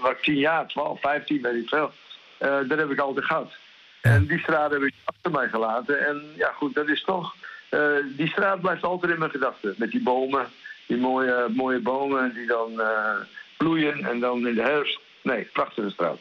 [0.00, 1.92] was ik tien jaar, 12, 15, weet ik veel.
[2.38, 3.52] Dat heb ik altijd gehad.
[4.00, 6.06] En die straat heb ik achter mij gelaten.
[6.06, 7.34] En ja, goed, dat is toch.
[8.16, 9.74] die straat blijft altijd in mijn gedachten.
[9.78, 10.46] Met die bomen,
[10.86, 12.80] die mooie, mooie bomen die dan
[13.56, 15.00] bloeien en dan in de herfst.
[15.22, 16.18] Nee, prachtige straat.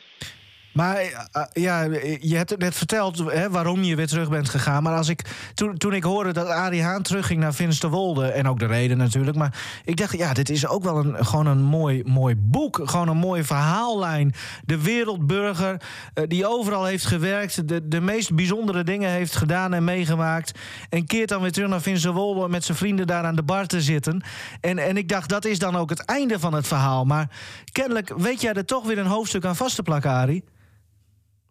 [0.80, 1.82] Maar eh, eh, ja,
[2.20, 4.84] je hebt het net verteld hè, waarom je weer terug bent gegaan.
[4.84, 5.22] Maar als ik,
[5.54, 8.28] toen, toen ik hoorde dat Arie Haan terugging naar Finsterwolde...
[8.28, 9.38] en ook de reden natuurlijk...
[9.38, 12.82] maar ik dacht, ja, dit is ook wel een, gewoon een mooi, mooi boek.
[12.84, 14.34] Gewoon een mooie verhaallijn.
[14.66, 15.82] De wereldburger
[16.14, 17.68] eh, die overal heeft gewerkt...
[17.68, 20.60] De, de meest bijzondere dingen heeft gedaan en meegemaakt...
[20.90, 22.50] en keert dan weer terug naar Finsterwolde...
[22.50, 24.24] met zijn vrienden daar aan de bar te zitten.
[24.62, 27.06] En, en ik dacht, dat is dan ook het einde van het verhaal.
[27.06, 27.30] Maar
[27.72, 30.44] kennelijk weet jij er toch weer een hoofdstuk aan vast te plakken, Arie...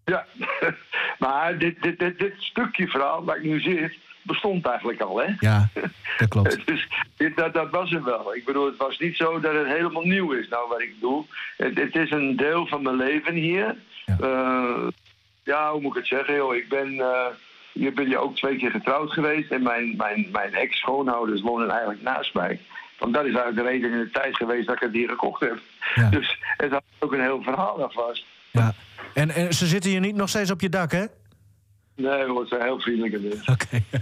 [0.09, 0.27] Ja,
[1.25, 5.35] maar dit, dit, dit, dit stukje verhaal waar ik nu zit, bestond eigenlijk al, hè?
[5.39, 5.69] Ja,
[6.19, 6.67] dat klopt.
[6.67, 8.35] Dus dit, dat, dat was het wel.
[8.35, 11.25] Ik bedoel, het was niet zo dat het helemaal nieuw is, nou wat ik doe.
[11.57, 13.77] Het, het is een deel van mijn leven hier.
[14.05, 14.17] Ja.
[14.21, 14.87] Eh,
[15.43, 16.55] ja, hoe moet ik het zeggen, joh?
[16.55, 17.27] Ik ben, eh,
[17.73, 19.51] hier ben je ook twee keer getrouwd geweest.
[19.51, 22.61] En mijn, mijn, mijn ex-schoonouders wonen eigenlijk naast mij.
[22.99, 25.41] Want dat is eigenlijk de reden in de tijd geweest dat ik het hier gekocht
[25.41, 25.59] heb.
[25.95, 26.09] Ja.
[26.19, 28.25] Dus het had ook een heel verhaal aan vast.
[28.51, 28.75] Ja.
[29.19, 31.05] En, en ze zitten hier niet nog steeds op je dak, hè?
[31.97, 33.53] Nee, hoor, het zijn heel vriendelijke mensen.
[33.53, 33.83] Oké.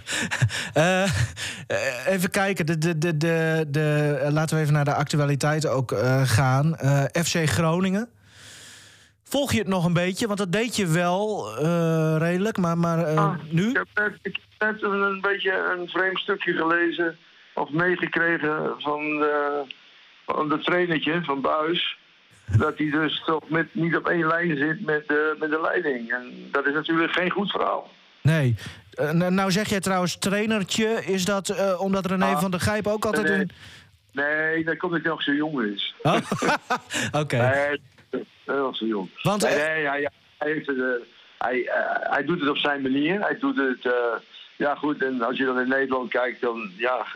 [0.75, 2.67] Eh, eh, even kijken.
[2.67, 6.77] De, de, de, de, de, eh, laten we even naar de actualiteit ook eh, gaan.
[6.77, 8.09] Eh, FC Groningen.
[9.25, 10.27] Volg je het nog een beetje?
[10.27, 13.69] Want dat deed je wel eh, redelijk, maar, maar eh, Ah, nu?
[13.69, 17.17] Ik heb, net, ik heb net een, een beetje een vreemd stukje gelezen
[17.55, 19.65] of meegekregen van de,
[20.27, 21.99] van de trainertje van Buis.
[22.59, 26.13] Dat hij dus toch met, niet op één lijn zit met de, met de leiding.
[26.13, 27.91] En dat is natuurlijk geen goed verhaal.
[28.21, 28.55] Nee.
[28.93, 31.05] Eh, nou- nou zeg jij trouwens trainertje.
[31.05, 33.39] Is dat eh, omdat René Ah, van der Gijp ook altijd nee.
[33.39, 33.51] een...
[34.13, 35.95] Nee, dat komt dat hij nog zo jong is.
[36.03, 36.17] Oh?
[37.23, 37.37] Oké.
[37.37, 37.81] Nee,
[38.11, 39.11] is nog zo jong.
[39.23, 40.85] Want, nee, eh, nee, hij, hij, heeft het, eh,
[41.39, 43.21] hij, eh, hij doet het op zijn manier.
[43.21, 43.85] Hij doet het...
[43.93, 43.93] eh,
[44.57, 46.71] ja, goed, en als je dan in Nederland kijkt, dan...
[46.77, 47.07] Ja,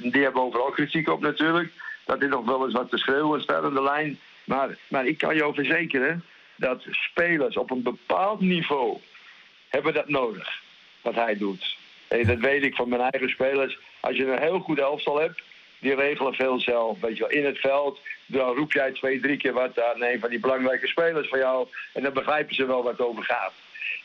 [0.00, 1.72] die hebben overal kritiek op natuurlijk.
[2.06, 4.18] Dat er nog wel eens wat te schreeuwen staat aan de lijn.
[4.50, 6.24] Maar, maar ik kan jou verzekeren
[6.56, 8.98] dat spelers op een bepaald niveau
[9.68, 10.62] hebben dat nodig.
[11.00, 11.76] Wat hij doet.
[12.08, 13.78] Dat weet ik van mijn eigen spelers.
[14.00, 15.42] Als je een heel goed elftal hebt,
[15.78, 17.00] die regelen veel zelf.
[17.00, 20.20] Weet je wel, in het veld, dan roep jij twee, drie keer wat aan een
[20.20, 21.68] van die belangrijke spelers van jou.
[21.92, 23.52] En dan begrijpen ze wel wat het over gaat.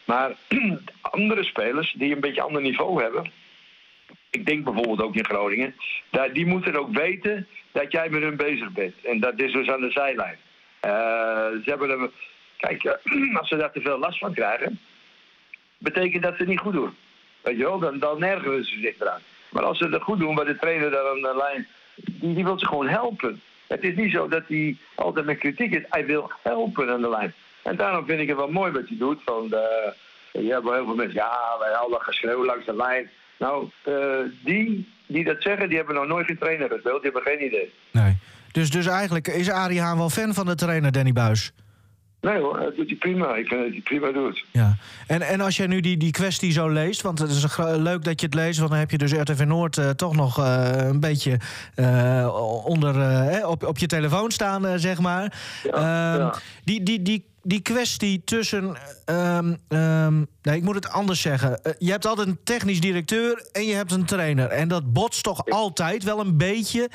[0.03, 0.35] Maar
[1.01, 3.31] andere spelers die een beetje ander niveau hebben.
[4.29, 5.75] Ik denk bijvoorbeeld ook in Groningen.
[6.33, 8.95] Die moeten ook weten dat jij met hun bezig bent.
[9.03, 10.37] En dat is dus aan de zijlijn.
[10.79, 10.91] Eh,
[11.63, 12.11] ze hebben een,
[12.57, 14.79] kijk, eh, als ze daar te veel last van krijgen,
[15.77, 16.95] betekent dat ze het niet goed doen.
[17.41, 19.21] Weet je wel, dan, dan ergeren ze zich eraan.
[19.49, 22.43] Maar als ze het goed doen, bij de trainer daar aan de lijn, die, die
[22.43, 23.41] wil ze gewoon helpen.
[23.67, 25.83] Het is niet zo dat hij altijd met kritiek is.
[25.89, 27.33] Hij wil helpen aan de lijn.
[27.61, 29.21] En daarom vind ik het wel mooi wat hij doet.
[29.25, 29.93] Van de,
[30.31, 33.09] je hebt wel heel veel mensen, ja, wij hadden geschreeuw langs de lijn.
[33.37, 33.95] Nou, uh,
[34.43, 37.01] die die dat zeggen, die hebben nog nooit geen trainer gespeeld.
[37.01, 37.73] Die hebben geen idee.
[37.91, 38.17] Nee.
[38.51, 41.51] Dus, dus eigenlijk is Arie Haan wel fan van de trainer Danny Buis?
[42.21, 43.35] Nee hoor, dat doet hij prima.
[43.35, 44.45] Ik vind dat hij prima doet.
[44.51, 44.75] Ja.
[45.07, 48.19] En, en als jij nu die, die kwestie zo leest, want het is leuk dat
[48.19, 48.57] je het leest...
[48.57, 51.39] want dan heb je dus RTV Noord uh, toch nog uh, een beetje
[51.75, 52.95] uh, onder,
[53.47, 55.33] op, op je telefoon staan, zeg maar.
[55.63, 56.19] Ja, ja.
[56.19, 58.77] Ehm, die, die, die die kwestie tussen.
[59.09, 61.59] Um, um, nee, ik moet het anders zeggen.
[61.63, 64.47] Uh, je hebt altijd een technisch directeur en je hebt een trainer.
[64.47, 66.89] En dat botst toch altijd wel een beetje.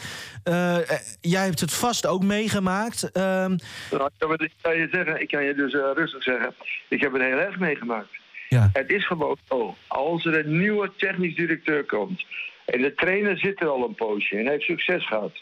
[0.45, 0.77] Uh,
[1.21, 3.03] jij hebt het vast ook meegemaakt.
[3.03, 3.57] Um...
[3.91, 6.55] Nou, ik, kan je zeggen, ik kan je dus uh, rustig zeggen.
[6.89, 8.09] Ik heb het heel erg meegemaakt.
[8.49, 8.71] Ja.
[8.73, 9.77] Het is gewoon zo.
[9.87, 12.25] Als er een nieuwe technisch directeur komt.
[12.67, 15.33] en de trainer zit er al een poosje en heeft succes gehad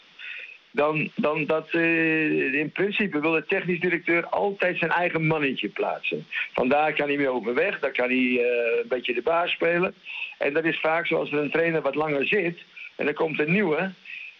[0.71, 6.27] dan, dan dat uh, in principe wil de technisch directeur altijd zijn eigen mannetje plaatsen.
[6.53, 8.41] Vandaar kan hij mee overweg, dan kan hij uh,
[8.81, 9.93] een beetje de baas spelen.
[10.37, 12.59] En dat is vaak zoals er een trainer wat langer zit
[12.95, 13.91] en dan komt een nieuwe.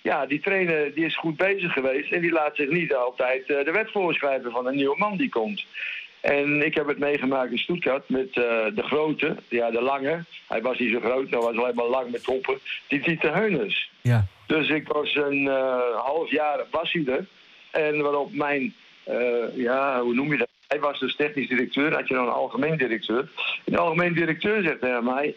[0.02, 3.64] Ja, die trainer die is goed bezig geweest en die laat zich niet altijd uh,
[3.64, 5.66] de wet voorschrijven van een nieuwe man die komt.
[6.22, 10.24] En ik heb het meegemaakt in Stuttgart met de grote, ja de lange.
[10.48, 12.60] Hij was niet zo groot, hij was alleen maar lang met koppen.
[12.88, 13.92] Die Dieter Heuners.
[14.02, 14.26] Ja.
[14.48, 17.26] Dus ik was een uh, half jaar was hij er.
[17.72, 18.74] En waarop mijn,
[19.10, 20.48] uh, ja, hoe noem je dat?
[20.68, 23.20] Hij was dus technisch directeur, had je dan een algemeen directeur.
[23.66, 25.36] En de algemeen directeur zegt tegen mij,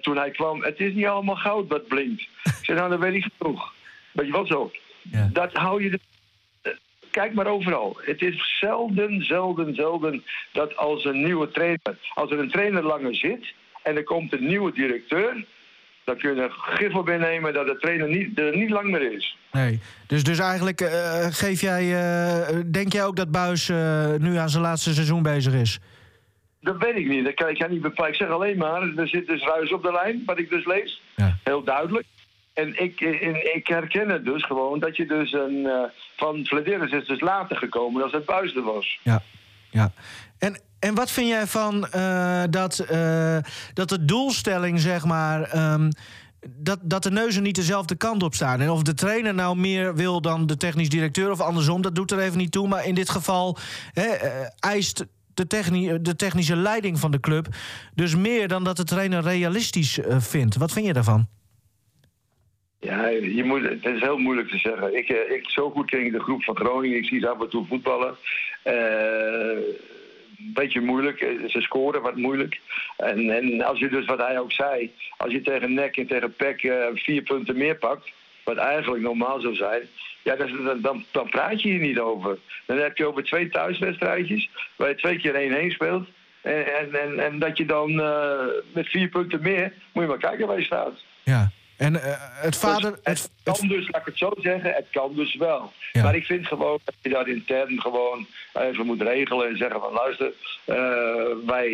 [0.00, 2.20] toen hij kwam, het is niet allemaal goud wat blinkt.
[2.20, 3.74] Ik zei, nou, dat weet ik genoeg.
[4.12, 4.70] Weet je wat zo?
[5.02, 5.28] Ja.
[5.32, 5.98] Dat hou je...
[7.14, 7.96] Kijk maar overal.
[8.00, 11.98] Het is zelden, zelden, zelden dat als een nieuwe trainer...
[12.14, 15.44] Als er een trainer langer zit en er komt een nieuwe directeur
[16.04, 19.12] dan kun je er gif op innemen dat de trainer niet, er niet lang meer
[19.12, 19.36] is.
[19.52, 24.36] Nee, dus, dus eigenlijk uh, geef jij, uh, denk jij ook dat Buis uh, nu
[24.36, 25.78] aan zijn laatste seizoen bezig is?
[26.60, 27.24] Dat weet ik niet.
[27.24, 28.10] Dat kan, ik niet bepalen.
[28.10, 31.02] Ik zeg alleen maar, er zit dus ruis op de lijn, wat ik dus lees.
[31.16, 31.36] Ja.
[31.44, 32.06] Heel duidelijk.
[32.54, 33.00] En ik,
[33.54, 38.02] ik herken het dus gewoon dat je dus een, van Vladeris is dus later gekomen
[38.02, 38.98] als het Buis er was.
[39.02, 39.22] Ja,
[39.70, 39.92] ja.
[40.38, 43.38] En, en wat vind jij van uh, dat, uh,
[43.74, 45.72] dat de doelstelling, zeg maar.
[45.72, 45.88] Um,
[46.56, 48.60] dat, dat de neuzen niet dezelfde kant op staan.
[48.60, 52.10] En of de trainer nou meer wil dan de technisch directeur of andersom, dat doet
[52.10, 52.68] er even niet toe.
[52.68, 53.56] Maar in dit geval
[53.92, 54.06] hè,
[54.58, 57.46] eist de, techni de technische leiding van de club
[57.94, 60.56] dus meer dan dat de trainer realistisch vindt.
[60.56, 61.28] Wat vind je daarvan?
[62.84, 64.96] Ja, je moet, het is heel moeilijk te zeggen.
[64.96, 66.98] Ik, ik, zo goed ken ik de groep van Groningen.
[66.98, 68.16] Ik zie ze af en toe voetballen.
[68.64, 69.58] Uh,
[70.36, 71.20] beetje moeilijk.
[71.20, 72.60] Eh, ze scoren wat moeilijk.
[72.96, 76.34] En, en als je dus, wat hij ook zei, als je tegen NEC en tegen
[76.62, 78.12] uh, vier punten meer pakt,
[78.44, 79.82] wat eigenlijk normaal zou zijn,
[80.22, 82.38] ja, dan, dan, dan praat je hier niet over.
[82.66, 86.08] Dan heb je over twee thuiswedstrijdjes, waar je twee keer 1-1 speelt.
[86.40, 87.94] En, en, en, dat je dan
[88.72, 90.92] met vier punten meer, moet je maar kijken waar je staat.
[91.76, 92.90] En uh, het vader...
[92.90, 95.72] Dus het, het, kan dus, laat ik het zo zeggen, het kan dus wel.
[95.92, 96.02] Ja.
[96.02, 99.92] Maar ik vind gewoon dat je dat intern gewoon even moet regelen en zeggen van
[99.92, 100.32] luister,
[100.64, 100.76] uh,
[101.46, 101.70] wij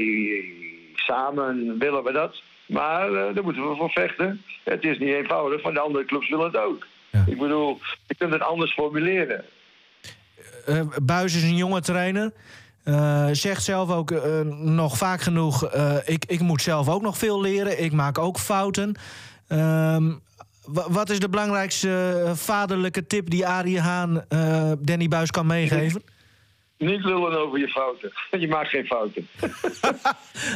[0.94, 2.42] samen willen we dat.
[2.66, 4.42] Maar uh, daar moeten we voor vechten.
[4.64, 6.86] Het is niet eenvoudig, van de andere clubs willen het ook.
[7.10, 7.24] Ja.
[7.26, 9.44] Ik bedoel, je kunt het anders formuleren.
[10.68, 12.32] Uh, Buis is een jonge trainer.
[12.84, 14.10] Uh, zegt zelf ook
[14.58, 17.82] nog vaak genoeg: ik, ik moet zelf ook nog veel leren.
[17.82, 18.96] Ik maak ook fouten.
[19.50, 20.12] Ehm,
[20.72, 26.02] wat is de belangrijkste eh, vaderlijke tip die Arie Haan uh, Danny Buis kan meegeven?
[26.78, 28.12] Niet lullen over je fouten.
[28.40, 29.28] Je maakt geen fouten.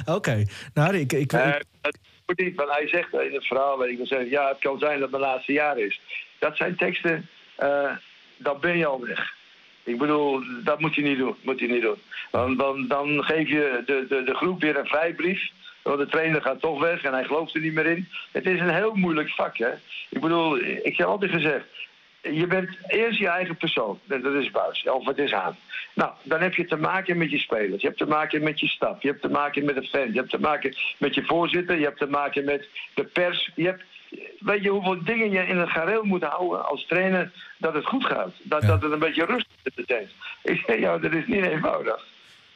[0.00, 0.12] Oké.
[0.12, 0.46] Okay.
[0.74, 1.12] Nou, ik...
[1.12, 3.78] ik, uh, het moet niet, want hij zegt in het verhaal...
[3.78, 6.00] Weet ik zeggen, ja, het kan zijn dat het mijn laatste jaar is.
[6.38, 7.28] Dat zijn teksten...
[7.62, 7.90] Uh,
[8.36, 9.32] dan ben je al weg.
[9.82, 11.36] Ik bedoel, dat moet je niet doen.
[11.42, 11.98] Moet je niet doen.
[12.30, 15.50] Dan, dan, dan geef je de, de, de groep weer een vrijbrief...
[15.84, 18.08] Want de trainer gaat toch weg en hij gelooft er niet meer in.
[18.32, 19.70] Het is een heel moeilijk vak, hè.
[20.08, 21.64] Ik bedoel, ik heb altijd gezegd...
[22.32, 23.98] Je bent eerst je eigen persoon.
[24.04, 24.88] Dat is Buis.
[24.88, 25.56] Of het is aan.
[25.94, 27.80] Nou, dan heb je te maken met je spelers.
[27.82, 29.02] Je hebt te maken met je staf.
[29.02, 30.12] Je hebt te maken met de fans.
[30.12, 31.78] Je hebt te maken met je voorzitter.
[31.78, 33.50] Je hebt te maken met de pers.
[33.54, 33.82] Je hebt,
[34.38, 38.04] weet je hoeveel dingen je in het gareel moet houden als trainer dat het goed
[38.04, 38.32] gaat.
[38.42, 40.14] Dat, dat het een beetje rustig is.
[40.42, 42.13] Ik zeg, ja, dat is niet eenvoudig.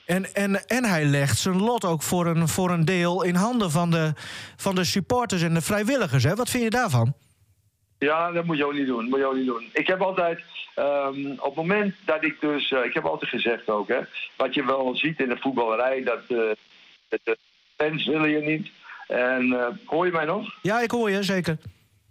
[0.08, 3.70] En, en, en hij legt zijn lot ook voor een, voor een deel in handen
[3.70, 4.12] van de,
[4.56, 6.24] van de supporters en de vrijwilligers.
[6.24, 6.34] Hè?
[6.34, 7.14] Wat vind je daarvan?
[7.98, 9.08] Ja, dat moet je ook niet doen.
[9.08, 9.68] Moet je ook niet doen.
[9.72, 10.40] Ik heb altijd,
[10.76, 14.00] um, op het moment dat ik dus, uh, ik heb altijd gezegd ook, hè,
[14.36, 16.38] wat je wel ziet in de voetballerij, dat uh,
[17.08, 17.38] de
[17.76, 18.70] fans willen je niet.
[19.08, 20.54] En uh, hoor je mij nog?
[20.62, 21.58] Ja, ik hoor je, zeker.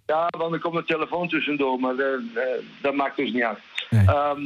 [0.07, 3.59] Ja, want er komt een telefoon tussendoor, maar eh, eh, dat maakt dus niet uit.
[3.89, 4.05] Nee.
[4.07, 4.43] Ehm,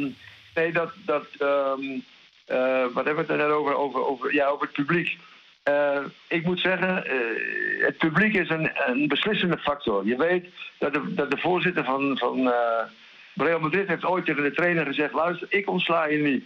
[0.56, 0.92] nee, dat.
[1.06, 2.02] dat ehm, eh,
[2.94, 3.76] wat hebben we het net over?
[3.76, 5.18] Over, over, ja, over het publiek.
[5.64, 10.06] Eh, ik moet zeggen, eh, het publiek is een, een beslissende factor.
[10.06, 10.46] Je weet
[10.78, 12.84] dat de, dat de voorzitter van, van eh,
[13.36, 16.44] Real Madrid heeft ooit tegen de trainer gezegd: luister, ik ontsla je niet.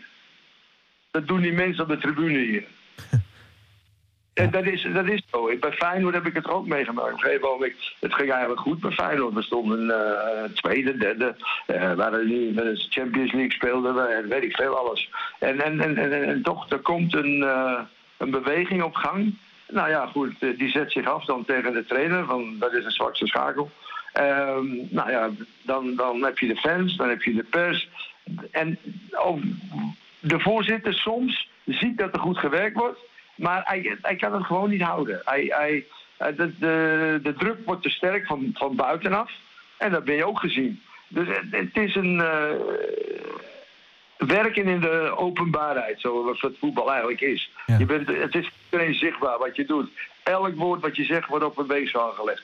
[1.12, 2.64] Dat doen die mensen op de tribune hier.
[4.36, 5.58] En dat is, dat is zo.
[5.60, 7.08] Bij Feyenoord heb ik het ook meegemaakt.
[7.08, 9.34] Op een gegeven moment, het ging eigenlijk goed bij Feyenoord.
[9.34, 11.36] We stonden eh, tweede, derde.
[11.68, 15.10] Uh, waren nu de Champions League speelden we weet ik veel alles.
[15.40, 17.80] En, en, en, en, en toch, er komt een, eh,
[18.18, 19.38] een beweging op gang.
[19.68, 22.26] Nou ja, goed, eh, die zet zich af dan tegen de trainer.
[22.26, 23.72] Van, dat is een zwakste schakel.
[24.14, 25.30] Ehm, nou ja,
[25.62, 27.90] dan, dan heb je de fans, dan heb je de pers.
[28.52, 28.78] En
[29.12, 29.40] ook
[30.20, 33.00] de voorzitter soms ziet dat er goed gewerkt wordt.
[33.36, 35.22] Maar hij, hij kan het gewoon niet houden.
[35.26, 35.86] Hij, hij,
[36.18, 39.32] eh, de, de, de druk wordt te sterk van, van buitenaf.
[39.78, 40.82] En dat ben je ook gezien.
[41.08, 42.56] Dus het, het is een eh,
[44.18, 47.52] werken in de openbaarheid, zoals het voetbal eigenlijk is.
[47.66, 47.78] Ja.
[47.78, 49.90] Je bent, het is iedereen zichtbaar wat je doet.
[50.24, 52.44] Elk woord wat je zegt wordt op een weegschaal gelegd.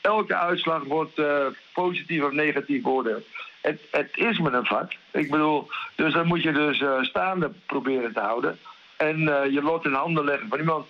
[0.00, 3.26] Elke uitslag wordt eh, positief of negatief beoordeeld.
[3.60, 4.92] Het, het is met een vak.
[5.10, 8.58] Ik bedoel, dus dan moet je dus staande proberen te houden.
[8.96, 10.86] En eh, je lot in handen leggen van iemand.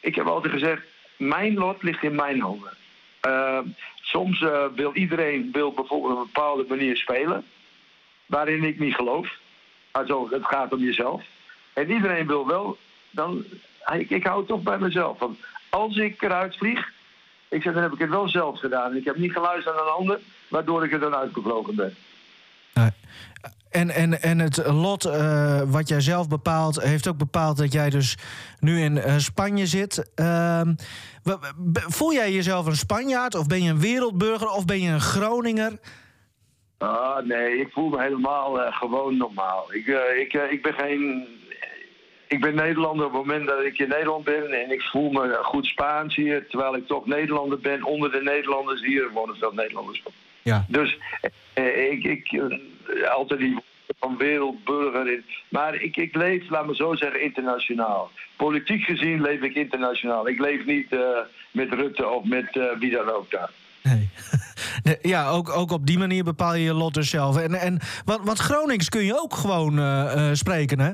[0.00, 0.82] Ik heb altijd gezegd,
[1.16, 2.76] mijn lot ligt in mijn handen.
[3.20, 3.58] Eh,
[4.00, 7.44] soms eh, wil iedereen wil bijvoorbeeld op een bepaalde manier spelen.
[8.26, 9.38] Waarin ik niet geloof.
[9.90, 11.22] Also, het gaat om jezelf.
[11.72, 12.78] En iedereen wil wel.
[13.10, 13.44] Dan,
[13.92, 15.18] ik, ik hou het toch bij mezelf.
[15.18, 16.96] Want als ik eruit vlieg.
[17.50, 18.96] Ik zeg, dan heb ik het wel zelf gedaan.
[18.96, 20.20] Ik heb niet geluisterd naar een ander.
[20.48, 21.96] Waardoor ik er dan uitgevlogen ben.
[23.70, 27.90] En, en, en het lot eh, wat jij zelf bepaalt, heeft ook bepaald dat jij
[27.90, 28.16] dus
[28.60, 30.10] nu in eh, Spanje zit.
[30.14, 30.74] Ehm,
[31.72, 35.78] voel jij jezelf een Spanjaard of ben je een wereldburger of ben je een Groninger?
[36.78, 39.74] Ah, nee, ik voel me helemaal eh, gewoon normaal.
[39.74, 39.86] Ik,
[40.18, 41.26] ik, ik ben geen.
[42.28, 44.52] Ik ben Nederlander op het moment dat ik in Nederland ben.
[44.52, 46.46] En ik voel me goed Spaans hier.
[46.48, 47.82] Terwijl ik toch Nederlander ben.
[47.82, 50.02] Onder de Nederlanders hier wonen veel Nederlanders.
[50.48, 50.64] Ja.
[50.68, 50.98] Dus
[51.52, 55.12] eh, ik, ik eh, altijd die woorden van wereldburger.
[55.12, 55.24] In.
[55.48, 58.10] Maar ik, ik leef, laat me zo zeggen, internationaal.
[58.36, 60.28] Politiek gezien leef ik internationaal.
[60.28, 61.00] Ik leef niet eh,
[61.50, 63.50] met Rutte of met wie dan ook daar.
[64.82, 64.98] Nee.
[65.02, 67.36] Ja, ook, ook op die manier bepaal je je lot dus zelf.
[67.36, 69.80] En, en, want, want Gronings kun je ook gewoon
[70.36, 70.90] spreken, hè?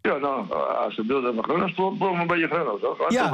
[0.00, 0.52] Ja, nou,
[0.84, 3.10] als je wil dat we Groningen spelen, een beetje Groningen, toch?
[3.10, 3.32] Ja.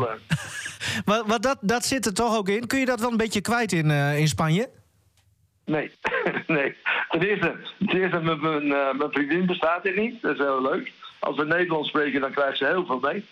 [1.05, 2.67] Maar, maar dat, dat zit er toch ook in.
[2.67, 4.69] Kun je dat wel een beetje kwijt in, in Spanje?
[5.69, 5.91] Nee,
[6.47, 6.77] nee.
[7.09, 7.55] Ten eerste,
[7.87, 10.23] ten eerste mijn, mijn, eh, mijn vriendin bestaat er niet.
[10.23, 10.93] Dat is heel leuk.
[11.19, 13.25] Als we Nederlands spreken, dan krijgt ze heel veel mee.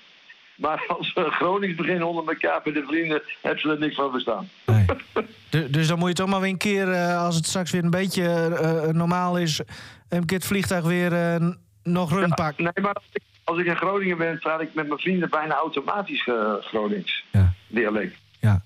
[0.57, 4.11] Maar als we Gronings beginnen onder elkaar met de vrienden, hebben ze er niks van
[4.11, 4.49] verstaan.
[4.67, 4.85] Nee.
[5.51, 7.85] Du- dus dan moet je toch maar weer een keer, eh, als het straks weer
[7.85, 8.23] een beetje
[8.61, 9.61] eh, normaal is,
[10.09, 11.41] een keer het vliegtuig weer
[11.83, 12.65] nog run pakken.
[12.65, 15.55] Nee, maar als ik, als ik in Groningen ben, praat ik met mijn vrienden bijna
[15.55, 16.29] automatisch
[16.61, 17.53] Gronings Ja.
[17.67, 18.17] dialect.
[18.41, 18.63] Ja.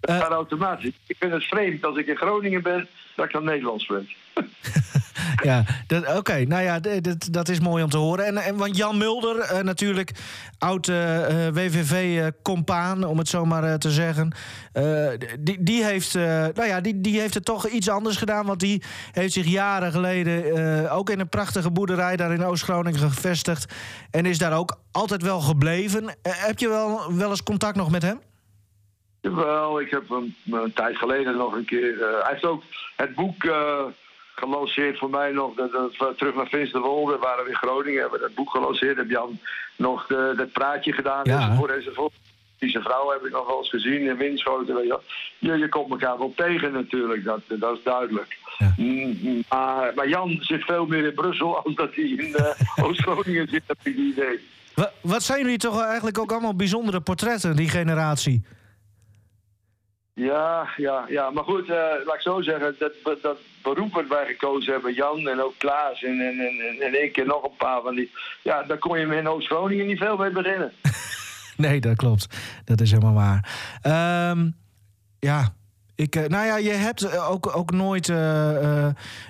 [0.00, 0.92] Eh, gaat automatisch.
[1.06, 4.16] Ik vind het vreemd als ik in Groningen ben, dat ik dan Nederlands spreek.
[5.42, 5.64] Ja,
[6.16, 6.44] oké.
[6.44, 6.80] Nou ja,
[7.30, 8.26] dat, is mooi om te horen.
[8.26, 10.10] En, en want Jan Mulder, eh, natuurlijk
[10.58, 14.34] oud eh, eh, WVV-compaan, om het zo maar te zeggen.
[15.40, 18.46] die, die, heeft, nou ja, die, die heeft het toch iets anders gedaan.
[18.46, 18.82] Want die
[19.12, 23.74] heeft zich jaren geleden ook in een prachtige boerderij daar in Oost-Groningen gevestigd.
[24.10, 26.16] En is daar ook altijd wel gebleven.
[26.22, 28.20] Heb je wel, wel eens contact nog met hem?
[29.34, 30.34] Wel, ik heb een
[30.74, 32.02] tijd geleden nog een keer.
[32.02, 32.62] eh, hij heeft ook
[32.96, 33.84] het boek eh,
[34.34, 35.54] gelanceerd voor mij nog.
[35.54, 38.00] Dat, dat we terug naar Finsterwolde waren we in Groningen.
[38.00, 38.96] Hebben dat boek gelanceerd.
[38.96, 39.38] Heb Jan
[39.76, 41.20] nog de, dat praatje gedaan.
[41.24, 41.40] Ja.
[41.40, 42.12] Enzovoort, enzovoort.
[42.58, 44.74] Die zijn vrouw heb ik nog wel eens gezien in Winschoten.
[44.74, 45.02] Weet je, wel.
[45.38, 48.36] je, je komt elkaar wel tegen natuurlijk, dat, dat is duidelijk.
[48.58, 48.74] Ja.
[48.76, 53.48] Mm, Maar, maar Jan zit veel meer in Brussel als dat hij in eh, Oost-Groningen
[53.48, 54.40] zit, heb ik het idee.
[54.74, 58.42] Wa- Wat zijn jullie toch eigenlijk ook allemaal bijzondere portretten, die generatie?
[60.18, 61.30] Ja, ja, ja.
[61.30, 65.28] Maar goed, eh, laat ik zo zeggen, dat, dat beroep wat wij gekozen hebben, Jan
[65.28, 68.10] en ook Klaas en, en, en, en ik en nog een paar van die.
[68.42, 70.72] Ja, daar kon je me in Oost-Groningen niet veel mee beginnen.
[71.56, 72.36] Nee, dat klopt.
[72.64, 73.50] Dat is helemaal waar.
[73.82, 74.50] Ehm,
[75.18, 75.54] ja,
[75.94, 78.12] ik, eh, nou ja, je hebt eh, ook, ook nooit.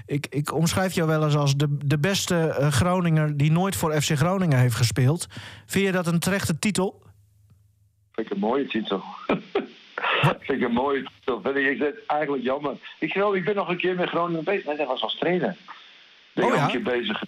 [0.07, 4.17] ik, ik omschrijf jou wel eens als de, de beste Groninger die nooit voor FC
[4.17, 5.27] Groningen heeft gespeeld.
[5.67, 7.03] Vind je dat een terechte titel?
[8.13, 9.03] Vind ik een mooie titel.
[10.41, 11.41] Vind ik een mooie titel.
[11.43, 12.77] Vind ik, ik zeg, eigenlijk jammer.
[12.99, 14.65] Ik, geloof, ik ben nog een keer met Groningen bezig.
[14.65, 15.57] Nee, dat was als trainer.
[16.33, 16.65] Ben ik Oh, ja?
[16.65, 17.23] een keer bezig.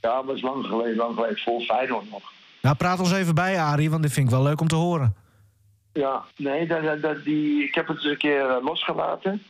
[0.00, 1.38] Ja, maar dat is lang geleden, lang geleden.
[1.38, 2.22] Vol Feyenoord nog.
[2.60, 5.14] Nou, praat ons even bij, Arie, want dit vind ik wel leuk om te horen.
[5.92, 9.42] Ja, nee, dat, dat, die, ik heb het eens een keer eh, losgelaten.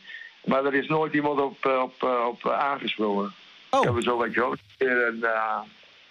[0.45, 3.33] Maar er is nooit iemand op, eh, op, eh, op eh, aangesproken.
[3.69, 3.79] Oh.
[3.79, 4.59] Ik heb het zo wat groot.
[4.77, 5.59] Een keer, een, eh,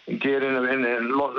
[0.05, 1.33] een keer in, in, in los,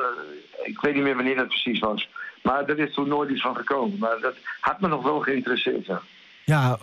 [0.64, 2.10] ik weet niet meer wanneer dat precies was.
[2.44, 3.98] Maar er is toen nooit iets van gekomen.
[4.00, 5.86] Maar dat had me nog wel geïnteresseerd.
[5.86, 6.02] Ja.
[6.46, 6.78] Ja,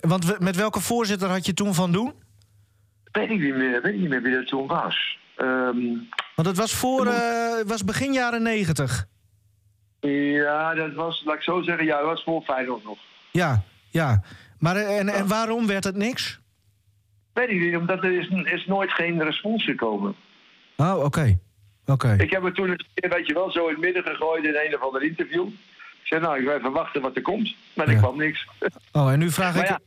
[0.00, 2.12] want met welke voorzitter had je toen van doen?
[3.12, 5.18] Weet ik niet meer, weet ik niet meer wie dat toen was.
[5.36, 5.76] Ehm,
[6.34, 9.06] Want het was, voor, eh, was begin jaren negentig.
[10.00, 12.98] ja, dat was, laat ik zo zeggen, ja, dat was voor Feyenoord nog.
[13.32, 14.22] Ja, ja.
[14.58, 16.40] Maar eh, en, en waarom werd het niks?
[17.32, 20.14] Weet ik niet, omdat er is, is nooit geen respons gekomen.
[20.76, 21.38] Oh, oké.
[22.20, 24.54] Ik heb het toen een keer, weet je wel, zo in het midden gegooid in
[24.66, 25.46] een of ander interview.
[26.02, 27.54] Ik zei, nou, ik ga even wachten wat er komt.
[27.74, 27.98] Maar er Ja.
[27.98, 28.46] kwam niks.
[28.92, 29.68] Oh, en nu vraag Maar ik...
[29.68, 29.78] ja,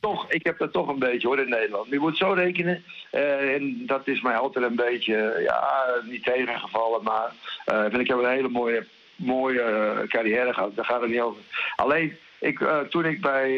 [0.00, 1.88] toch, ik heb dat toch een beetje hoor in Nederland.
[1.88, 2.84] Je moet zo rekenen.
[3.10, 7.02] eh, en dat is mij altijd een beetje, ja, niet tegengevallen.
[7.02, 7.32] Maar
[7.64, 8.86] eh, vind ik heb een hele mooie,
[9.16, 10.76] mooie eh, carrière gehad.
[10.76, 11.42] Daar gaat het niet over.
[11.76, 13.50] Alleen, ik, toen ik bij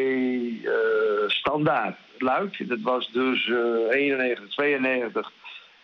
[1.26, 5.32] Standaard Luik, dat was dus eh 91, 92,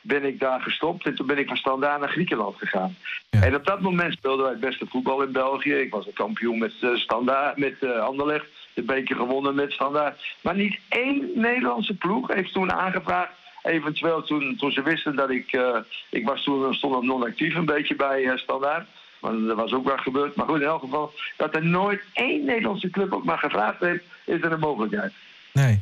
[0.01, 1.07] ben ik daar gestopt.
[1.07, 2.97] En toen ben ik van Standaard naar Griekenland gegaan.
[3.31, 3.43] Ja.
[3.43, 5.75] En op dat moment speelden wij het beste voetbal in België.
[5.75, 8.47] Ik was een kampioen met uh, Standaard, met uh, Anderlecht.
[8.75, 10.37] De beker gewonnen met Standaard.
[10.41, 13.33] Maar niet één Nederlandse ploeg heeft toen aangevraagd.
[13.63, 15.53] Eventueel toen, toen ze wisten dat ik...
[15.53, 15.77] Uh,
[16.11, 18.89] ik was toen stond op non-actief een beetje bij Standaard.
[19.21, 20.35] Maar dat was ook wel gebeurd.
[20.35, 21.13] Maar goed, in elk geval...
[21.37, 24.05] dat er nooit één Nederlandse club ook maar gevraagd heeft...
[24.25, 25.13] is er een mogelijkheid.
[25.53, 25.81] Nee.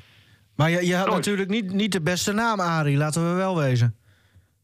[0.56, 1.16] Maar je, je had nooit.
[1.16, 2.96] natuurlijk niet, niet de beste naam, Arie.
[2.96, 3.96] Laten we wel wezen.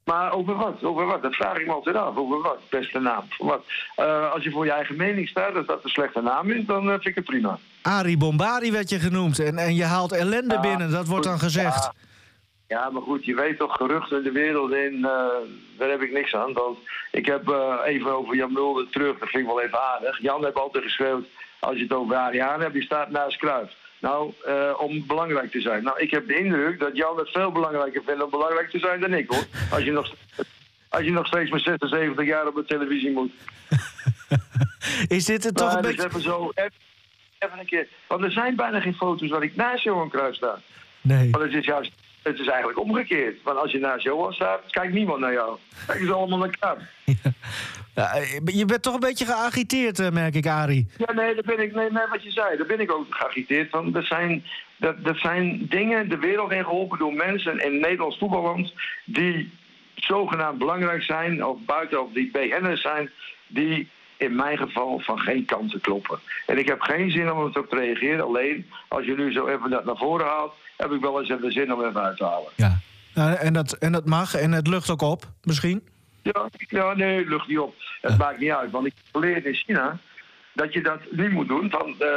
[0.05, 0.85] Maar over wat?
[0.85, 1.23] Over wat?
[1.23, 2.17] Dat vraag ik me altijd af.
[2.17, 2.59] Over wat?
[2.71, 3.23] Beste naam.
[3.29, 3.65] Voor wat?
[3.97, 6.85] Uh, als je voor je eigen mening staat, dat dat een slechte naam is, dan
[6.85, 7.59] uh, vind ik het prima.
[7.83, 9.39] Arie Bombari werd je genoemd.
[9.39, 11.85] En, en je haalt ellende ja, binnen, dat wordt dan gezegd.
[11.85, 11.93] Ja.
[12.79, 12.91] ja.
[12.91, 15.07] maar goed, je weet toch, geruchten de wereld in, uh,
[15.79, 16.53] daar heb ik niks aan.
[16.53, 16.79] Want
[17.11, 17.49] ik heb
[17.85, 20.23] even over Jan Mulder terug, dat vind ik wel even aardig.
[20.23, 21.27] Jan heeft altijd geschreeuwd,
[21.61, 23.73] als je het over Arie Haan hebt, je staat naast Kruif.
[24.05, 25.83] Nou, uh, om belangrijk te zijn.
[25.83, 29.01] Nou, ik heb de indruk dat Jan het veel belangrijker vindt om belangrijk te zijn
[29.01, 29.45] dan ik, hoor.
[29.71, 30.15] Als je nog,
[30.97, 33.33] als je nog steeds met 76 jaar op de televisie moet.
[35.17, 36.09] Is dit het toch een dus beetje...
[36.09, 36.73] Even zo, even,
[37.39, 37.89] even, een keer.
[38.07, 40.61] Want er zijn bijna geen foto's waar ik naast Johan Cruijff sta.
[41.01, 41.31] Nee.
[41.31, 41.93] Want het is juist...
[42.25, 43.43] Het is eigenlijk omgekeerd.
[43.43, 45.59] Want als je naast Johan staat, kijkt niemand naar jou.
[45.87, 46.91] Kijken ze allemaal naar elkaar.
[47.14, 47.33] Ja.
[47.95, 50.87] Ja, je bent toch een beetje geagiteerd, merk ik, Arie.
[50.97, 51.75] Ja, nee, dat ben ik.
[51.75, 53.93] Nee, nee, wat je zei, daar ben ik ook geagiteerd van.
[53.93, 54.45] Dat zijn,
[54.77, 58.72] dat, dat zijn dingen de wereld in geholpen door mensen in Nederlands voetballand
[59.05, 59.51] die
[59.95, 63.11] zogenaamd belangrijk zijn, of buiten of die BN'ers zijn,
[63.47, 63.89] die
[64.25, 66.18] in mijn geval van geen kanten kloppen.
[66.47, 68.25] En ik heb geen zin om erop te reageren.
[68.25, 71.53] Alleen als je nu zo even dat naar voren haalt, heb ik wel eens even
[71.53, 72.51] zin om even uit te halen.
[72.57, 72.79] Ja,
[73.14, 75.89] nou, en, dat, en dat mag en het lucht ook op, misschien?
[76.22, 77.75] Ja, ja nee, het lucht niet op.
[78.01, 78.16] Het ja.
[78.16, 78.70] maakt niet uit.
[78.70, 79.99] Want ik leer in China
[80.53, 81.70] dat je dat niet moet doen.
[81.70, 82.09] Want uh,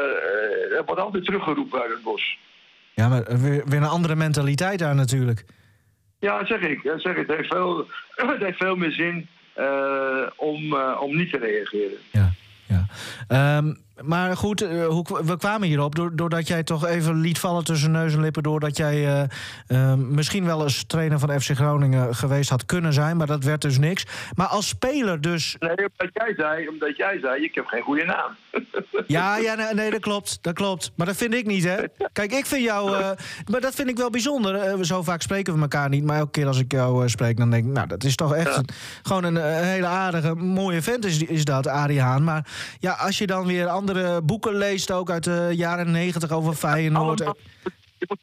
[0.77, 2.37] er wordt altijd teruggeroepen uit het bos.
[2.93, 5.45] Ja, maar weer, weer een andere mentaliteit daar natuurlijk.
[6.19, 6.79] Ja, zeg ik.
[6.97, 7.27] Zeg ik.
[7.27, 9.27] Het, heeft veel, het heeft veel meer zin
[10.35, 11.97] om, uh, om niet te reageren.
[12.11, 12.31] Ja,
[12.67, 13.57] ja.
[13.57, 18.13] Um, maar goed, hoe, we kwamen hierop doordat jij toch even liet vallen tussen neus
[18.13, 18.43] en lippen.
[18.43, 19.27] Doordat jij
[19.67, 23.17] uh, misschien wel eens trainer van FC Groningen geweest had kunnen zijn.
[23.17, 24.05] Maar dat werd dus niks.
[24.35, 25.55] Maar als speler dus.
[25.59, 28.35] Nee, omdat jij zei, omdat jij zei ik heb geen goede naam.
[29.07, 30.37] Ja, ja nee, nee, dat klopt.
[30.41, 30.91] Dat klopt.
[30.95, 31.77] Maar dat vind ik niet, hè?
[32.13, 32.91] Kijk, ik vind jou.
[32.91, 33.09] Uh,
[33.51, 34.85] maar dat vind ik wel bijzonder.
[34.85, 36.03] zo vaak spreken we elkaar niet.
[36.03, 37.71] Maar elke keer als ik jou spreek, dan denk ik.
[37.71, 38.57] Nou, dat is toch echt ja.
[38.57, 38.67] een,
[39.03, 42.23] gewoon een, een, hele aardige, mooie vent, is, is dat, Arie Haan.
[42.23, 42.47] Maar
[42.79, 47.21] ja, als je dan weer andere boeken leest, ook uit de jaren negentig over Feyenoord.
[47.21, 47.37] Allemaal,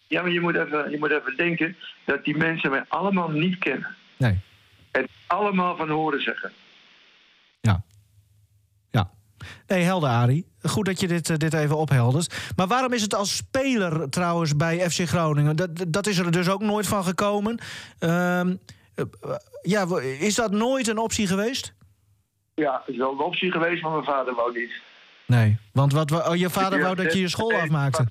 [0.07, 3.59] ja, maar je moet, even, je moet even denken dat die mensen mij allemaal niet
[3.59, 3.97] kennen.
[4.17, 4.41] Nee.
[4.91, 6.53] En allemaal van horen zeggen.
[7.61, 7.83] Ja.
[8.91, 9.11] Ja.
[9.67, 10.47] Nee, helder, Arie.
[10.62, 12.53] Goed dat je dit, dit even opheldert.
[12.57, 15.57] Maar waarom is het als speler trouwens bij FC Groningen?
[15.57, 17.59] Dat, dat is er dus ook nooit van gekomen.
[18.01, 18.61] Um,
[19.62, 19.87] ja,
[20.21, 21.75] is dat nooit een optie geweest?
[22.55, 24.73] Ja, het is wel een optie geweest, maar mijn vader wou niet.
[25.27, 28.07] Nee, want wat, oh, je vader wou dat je je school afmaakte?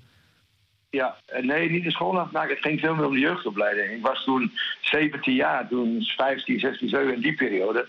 [0.89, 2.49] Ja, nee, niet de school afmaken.
[2.49, 3.91] Het ging veel meer om de jeugdopleiding.
[3.91, 4.51] Ik was toen
[4.81, 7.87] 17 jaar, toen 15, 16, 17 in die periode.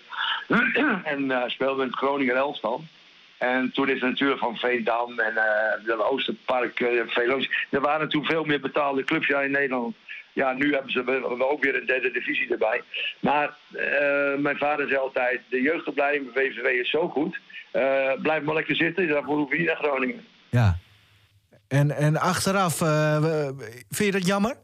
[1.04, 2.84] en uh, speelde in het Groningen elftal.
[3.38, 8.44] En toen is natuurlijk van Veendam en uh, de Oosterpark, uh, Er waren toen veel
[8.44, 9.96] meer betaalde clubs ja, in Nederland.
[10.34, 12.82] Ja, nu hebben ze ook weer een derde divisie erbij.
[13.20, 17.38] Maar uh, mijn vader zei altijd, de jeugdopleiding bij VVW is zo goed.
[17.72, 20.24] Uh, blijf maar lekker zitten, daarvoor hoef je niet naar Groningen.
[20.50, 20.78] Ja.
[21.68, 23.48] En, en achteraf, uh,
[23.88, 24.56] vind je dat jammer?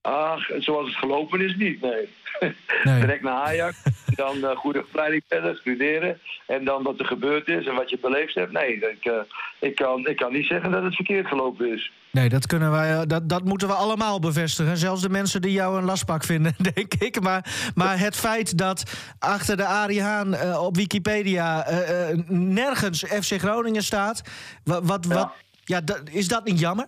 [0.00, 2.08] Ach, zoals het gelopen is niet, nee.
[2.40, 3.00] Nee.
[3.00, 6.18] Direct naar Ajax, dan uh, goede opleiding verder, studeren.
[6.46, 8.52] En dan wat er gebeurd is en wat je beleefd hebt.
[8.52, 9.14] Nee, ik, uh,
[9.60, 11.92] ik, kan, ik kan niet zeggen dat het verkeerd gelopen is.
[12.10, 14.76] Nee, dat, kunnen wij, eh, dat, dat moeten we allemaal bevestigen.
[14.76, 17.20] Zelfs de mensen die jou een lastpak vinden, denk ik.
[17.20, 18.82] Maar, maar het feit dat
[19.18, 21.66] achter de Arie Haan uh, op Wikipedia
[22.28, 24.22] nergens FC Groningen staat...
[24.64, 25.14] Wat, wat, ja.
[25.14, 25.32] wat,
[25.64, 25.80] ja,
[26.10, 26.86] is dat niet jammer?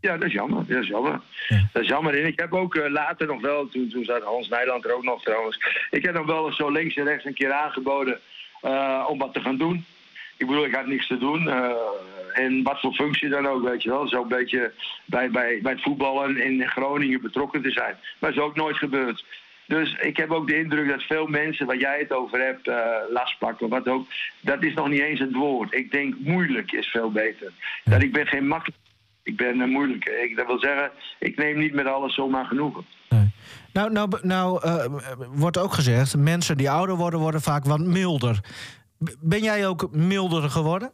[0.00, 0.66] Ja, dat is jammer.
[0.66, 1.20] Dat is jammer.
[1.48, 1.68] Ja.
[1.72, 2.18] Dat is jammer.
[2.18, 5.04] En ik heb ook uh, later nog wel, toen, toen zat Hans Nijland er ook
[5.04, 5.86] nog trouwens.
[5.90, 8.20] Ik heb nog wel eens zo links en rechts een keer aangeboden
[8.62, 9.84] uh, om wat te gaan doen.
[10.36, 11.46] Ik bedoel, ik had niks te doen.
[11.46, 11.72] Uh,
[12.34, 14.08] en wat voor functie dan ook, weet je wel.
[14.08, 14.72] Zo'n beetje
[15.04, 17.96] bij, bij, bij het voetballen in Groningen betrokken te zijn.
[18.18, 19.24] Maar dat is ook nooit gebeurd.
[19.66, 22.76] Dus ik heb ook de indruk dat veel mensen, waar jij het over hebt, uh,
[23.10, 24.08] last pakken wat ook.
[24.40, 25.74] Dat is nog niet eens het woord.
[25.74, 27.52] Ik denk moeilijk is veel beter.
[27.84, 28.78] Dat ik ben geen makkelijk
[29.28, 30.04] ik ben uh, moeilijk.
[30.04, 32.84] Ik, dat wil zeggen, ik neem niet met alles zomaar genoegen.
[33.08, 33.30] Nee.
[33.72, 34.84] Nou, nou, nou uh,
[35.30, 38.40] wordt ook gezegd, mensen die ouder worden, worden vaak wat milder.
[39.20, 40.90] Ben jij ook milder geworden?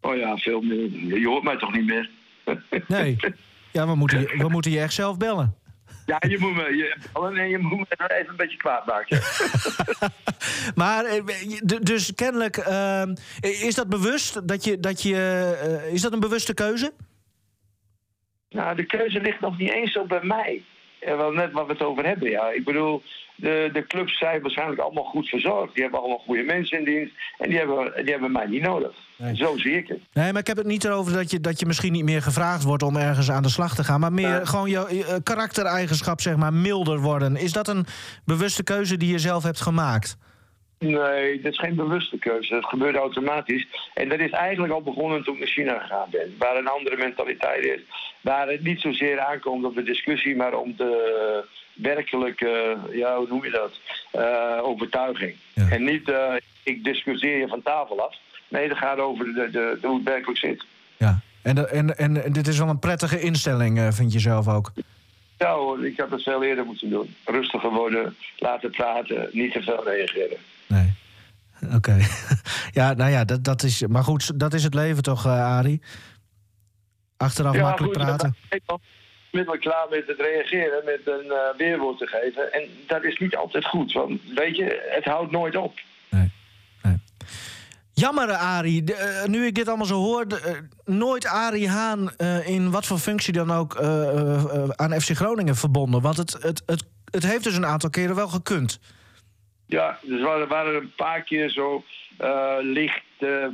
[0.00, 1.18] Oh ja, veel milder.
[1.18, 2.10] Je hoort mij toch niet meer?
[2.88, 3.16] Nee.
[3.72, 5.54] Ja, we moeten, je, we moeten je echt zelf bellen.
[6.06, 9.20] Ja, je moet me je bellen en je moet me even een beetje kwaad maken.
[10.82, 11.20] maar,
[11.80, 13.02] dus kennelijk, uh,
[13.40, 14.48] is dat bewust?
[14.48, 15.14] Dat je, dat je,
[15.86, 16.92] uh, is dat een bewuste keuze?
[18.50, 20.62] Nou, de keuze ligt nog niet eens zo bij mij.
[21.00, 22.50] Ja, wel net wat we het over hebben, ja.
[22.50, 23.02] Ik bedoel,
[23.36, 25.74] de, de clubs zijn waarschijnlijk allemaal goed verzorgd.
[25.74, 27.14] Die hebben allemaal goede mensen in dienst.
[27.38, 28.92] En die hebben, die hebben mij niet nodig.
[29.16, 29.36] Nee.
[29.36, 29.98] Zo zie ik het.
[30.12, 32.62] Nee, maar ik heb het niet erover dat je, dat je misschien niet meer gevraagd
[32.62, 34.00] wordt om ergens aan de slag te gaan.
[34.00, 34.44] Maar meer ja.
[34.44, 37.36] gewoon je, je karaktereigenschap, zeg maar, milder worden.
[37.36, 37.86] Is dat een
[38.24, 40.16] bewuste keuze die je zelf hebt gemaakt?
[40.84, 42.54] Nee, dat is geen bewuste keuze.
[42.54, 43.66] Dat gebeurt automatisch.
[43.94, 46.34] En dat is eigenlijk al begonnen toen ik naar China gegaan ben.
[46.38, 47.80] Waar een andere mentaliteit is.
[48.20, 53.44] Waar het niet zozeer aankomt op de discussie, maar om de werkelijke, ja, hoe noem
[53.44, 53.80] je dat?
[54.14, 55.34] Uh, overtuiging.
[55.52, 55.68] Ja.
[55.70, 58.16] En niet, uh, ik discussieer je van tafel af.
[58.48, 60.64] Nee, dat gaat over de, de, de hoe het werkelijk zit.
[60.96, 64.72] Ja, en, en, en dit is wel een prettige instelling, uh, vind je zelf ook?
[65.38, 67.14] Ja hoor, ik had het veel eerder moeten doen.
[67.24, 70.36] Rustiger worden, laten praten, niet te veel reageren.
[70.70, 70.92] Nee.
[71.64, 71.74] Oké.
[71.74, 72.06] Okay.
[72.78, 73.86] ja, nou ja, dat, dat is.
[73.86, 75.82] Maar goed, dat is het leven toch, uh, Arie?
[77.16, 78.36] Achteraf ja, makkelijk goed, praten.
[78.50, 78.80] Ik ben
[79.30, 82.52] onmiddellijk klaar met het reageren, met een uh, weerwoord te geven.
[82.52, 85.80] En dat is niet altijd goed, want weet je, het houdt nooit op.
[86.10, 86.30] Nee.
[86.82, 86.96] nee.
[87.92, 88.84] Jammer, Arie.
[88.84, 92.98] De, uh, nu ik dit allemaal zo hoor, de, nooit Arie Haan in wat voor
[92.98, 93.76] functie dan ook
[94.76, 96.00] aan FC Groningen verbonden.
[96.00, 98.80] Want het, het, het, het heeft dus een aantal keren wel gekund.
[99.70, 101.84] Ja, dus er waren een paar keer zo
[102.20, 103.46] uh, licht, uh,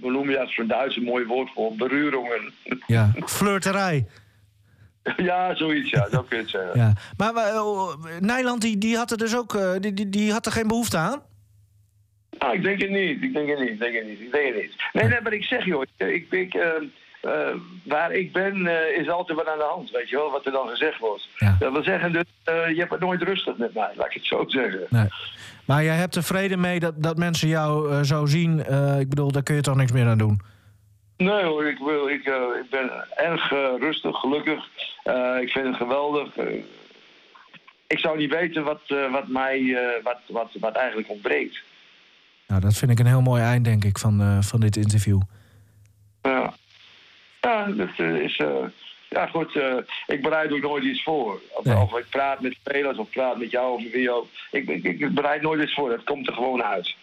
[0.00, 2.52] hoe noem je dat, zo'n Duitse mooi woord voor, beruringen.
[2.86, 4.06] Ja, flirterij.
[5.16, 6.80] ja, zoiets, ja, zo kun je het zeggen.
[6.80, 6.92] Ja.
[7.16, 10.68] Maar, uh, Nijland, die, die had er dus ook, die, die, die had er geen
[10.68, 11.22] behoefte aan?
[12.38, 14.54] Nou, ik denk het niet, ik denk het niet, ik denk het niet, ik denk
[14.54, 14.74] het niet.
[14.92, 16.58] Nee, nee, maar ik zeg joh, ik, ik
[17.22, 17.54] uh,
[17.84, 20.52] waar ik ben uh, is altijd wat aan de hand, weet je wel, wat er
[20.52, 21.28] dan gezegd wordt.
[21.36, 21.56] Ja.
[21.58, 24.26] Dat wil zeggen, dus, uh, je hebt het nooit rustig met mij, laat ik het
[24.26, 24.86] zo zeggen.
[24.88, 25.08] Nee.
[25.64, 28.58] Maar jij hebt er vrede mee dat, dat mensen jou zo zien.
[29.00, 30.40] ik bedoel, daar kun je toch niks meer aan doen?
[31.16, 32.24] Nee hoor, ik, wil, ik,
[32.62, 33.50] ik ben erg
[33.80, 34.64] rustig, gelukkig.
[35.40, 36.36] ik vind het geweldig.
[37.86, 41.62] ik zou niet weten wat, wat mij wat, wat, wat eigenlijk ontbreekt.
[42.46, 45.20] Nou, dat vind ik een heel mooi eind, denk ik, van, van dit interview.
[46.22, 46.52] Ja.
[47.48, 48.38] Ja, dat is.
[48.38, 48.64] Uh,
[49.08, 49.54] ja, goed.
[49.54, 49.74] Uh,
[50.06, 51.40] ik bereid ook nooit iets voor.
[51.54, 51.76] Of, nee.
[51.76, 54.26] of, ik praat met spelers of praat met jou of wie ook.
[54.50, 55.90] Ik, ik, ik bereid nooit iets voor.
[55.90, 56.94] Het komt er gewoon uit.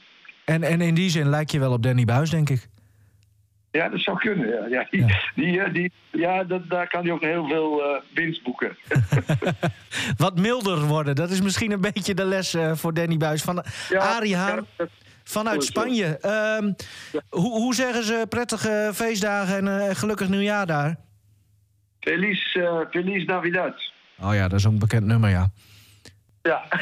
[0.45, 2.67] En, en in die zin lijk je wel op Danny Buis, denk ik.
[3.71, 4.47] Ja, dat zou kunnen.
[4.47, 5.67] Ja, ja, die, ja.
[5.67, 8.77] Die, die, ja dat, daar kan hij ook heel veel uh, winst boeken.
[10.17, 13.41] Wat milder worden, dat is misschien een beetje de les uh, voor Danny Buis.
[13.41, 14.67] Van ja, Arie Haan.
[14.77, 14.85] Ja,
[15.27, 16.05] Vanuit Spanje.
[16.05, 16.75] Um,
[17.11, 17.21] ja.
[17.29, 20.95] hoe, hoe zeggen ze prettige feestdagen en uh, gelukkig nieuwjaar daar?
[21.99, 23.91] Feliz, uh, Feliz Navidad.
[24.21, 25.49] Oh ja, dat is ook een bekend nummer, ja.
[26.41, 26.63] Ja.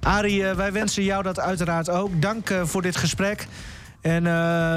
[0.00, 2.22] Arie, uh, wij wensen jou dat uiteraard ook.
[2.22, 3.46] Dank voor dit gesprek.
[4.00, 4.22] En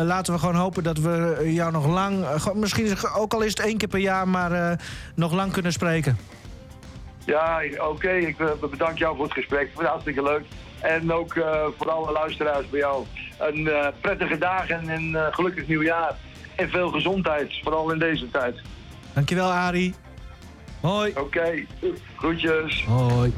[0.06, 3.78] laten we gewoon hopen dat we jou nog lang, misschien ook al is het één
[3.78, 4.80] keer per jaar, maar
[5.16, 6.18] nog lang kunnen spreken.
[7.26, 7.84] Ja, oké.
[7.84, 8.20] Okay.
[8.20, 8.38] Ik
[8.72, 9.62] bedank jou voor het gesprek.
[9.62, 10.44] Ik vond het hartstikke leuk.
[10.82, 13.06] En ook uh, voor alle luisteraars bij jou.
[13.38, 16.16] Een uh, prettige dag en een uh, gelukkig nieuwjaar.
[16.56, 18.62] En veel gezondheid, vooral in deze tijd.
[19.14, 19.94] Dankjewel, Arie.
[20.82, 21.10] Hoi.
[21.10, 21.68] Oké, okay.
[22.16, 22.86] groetjes.
[22.86, 23.34] Hoi.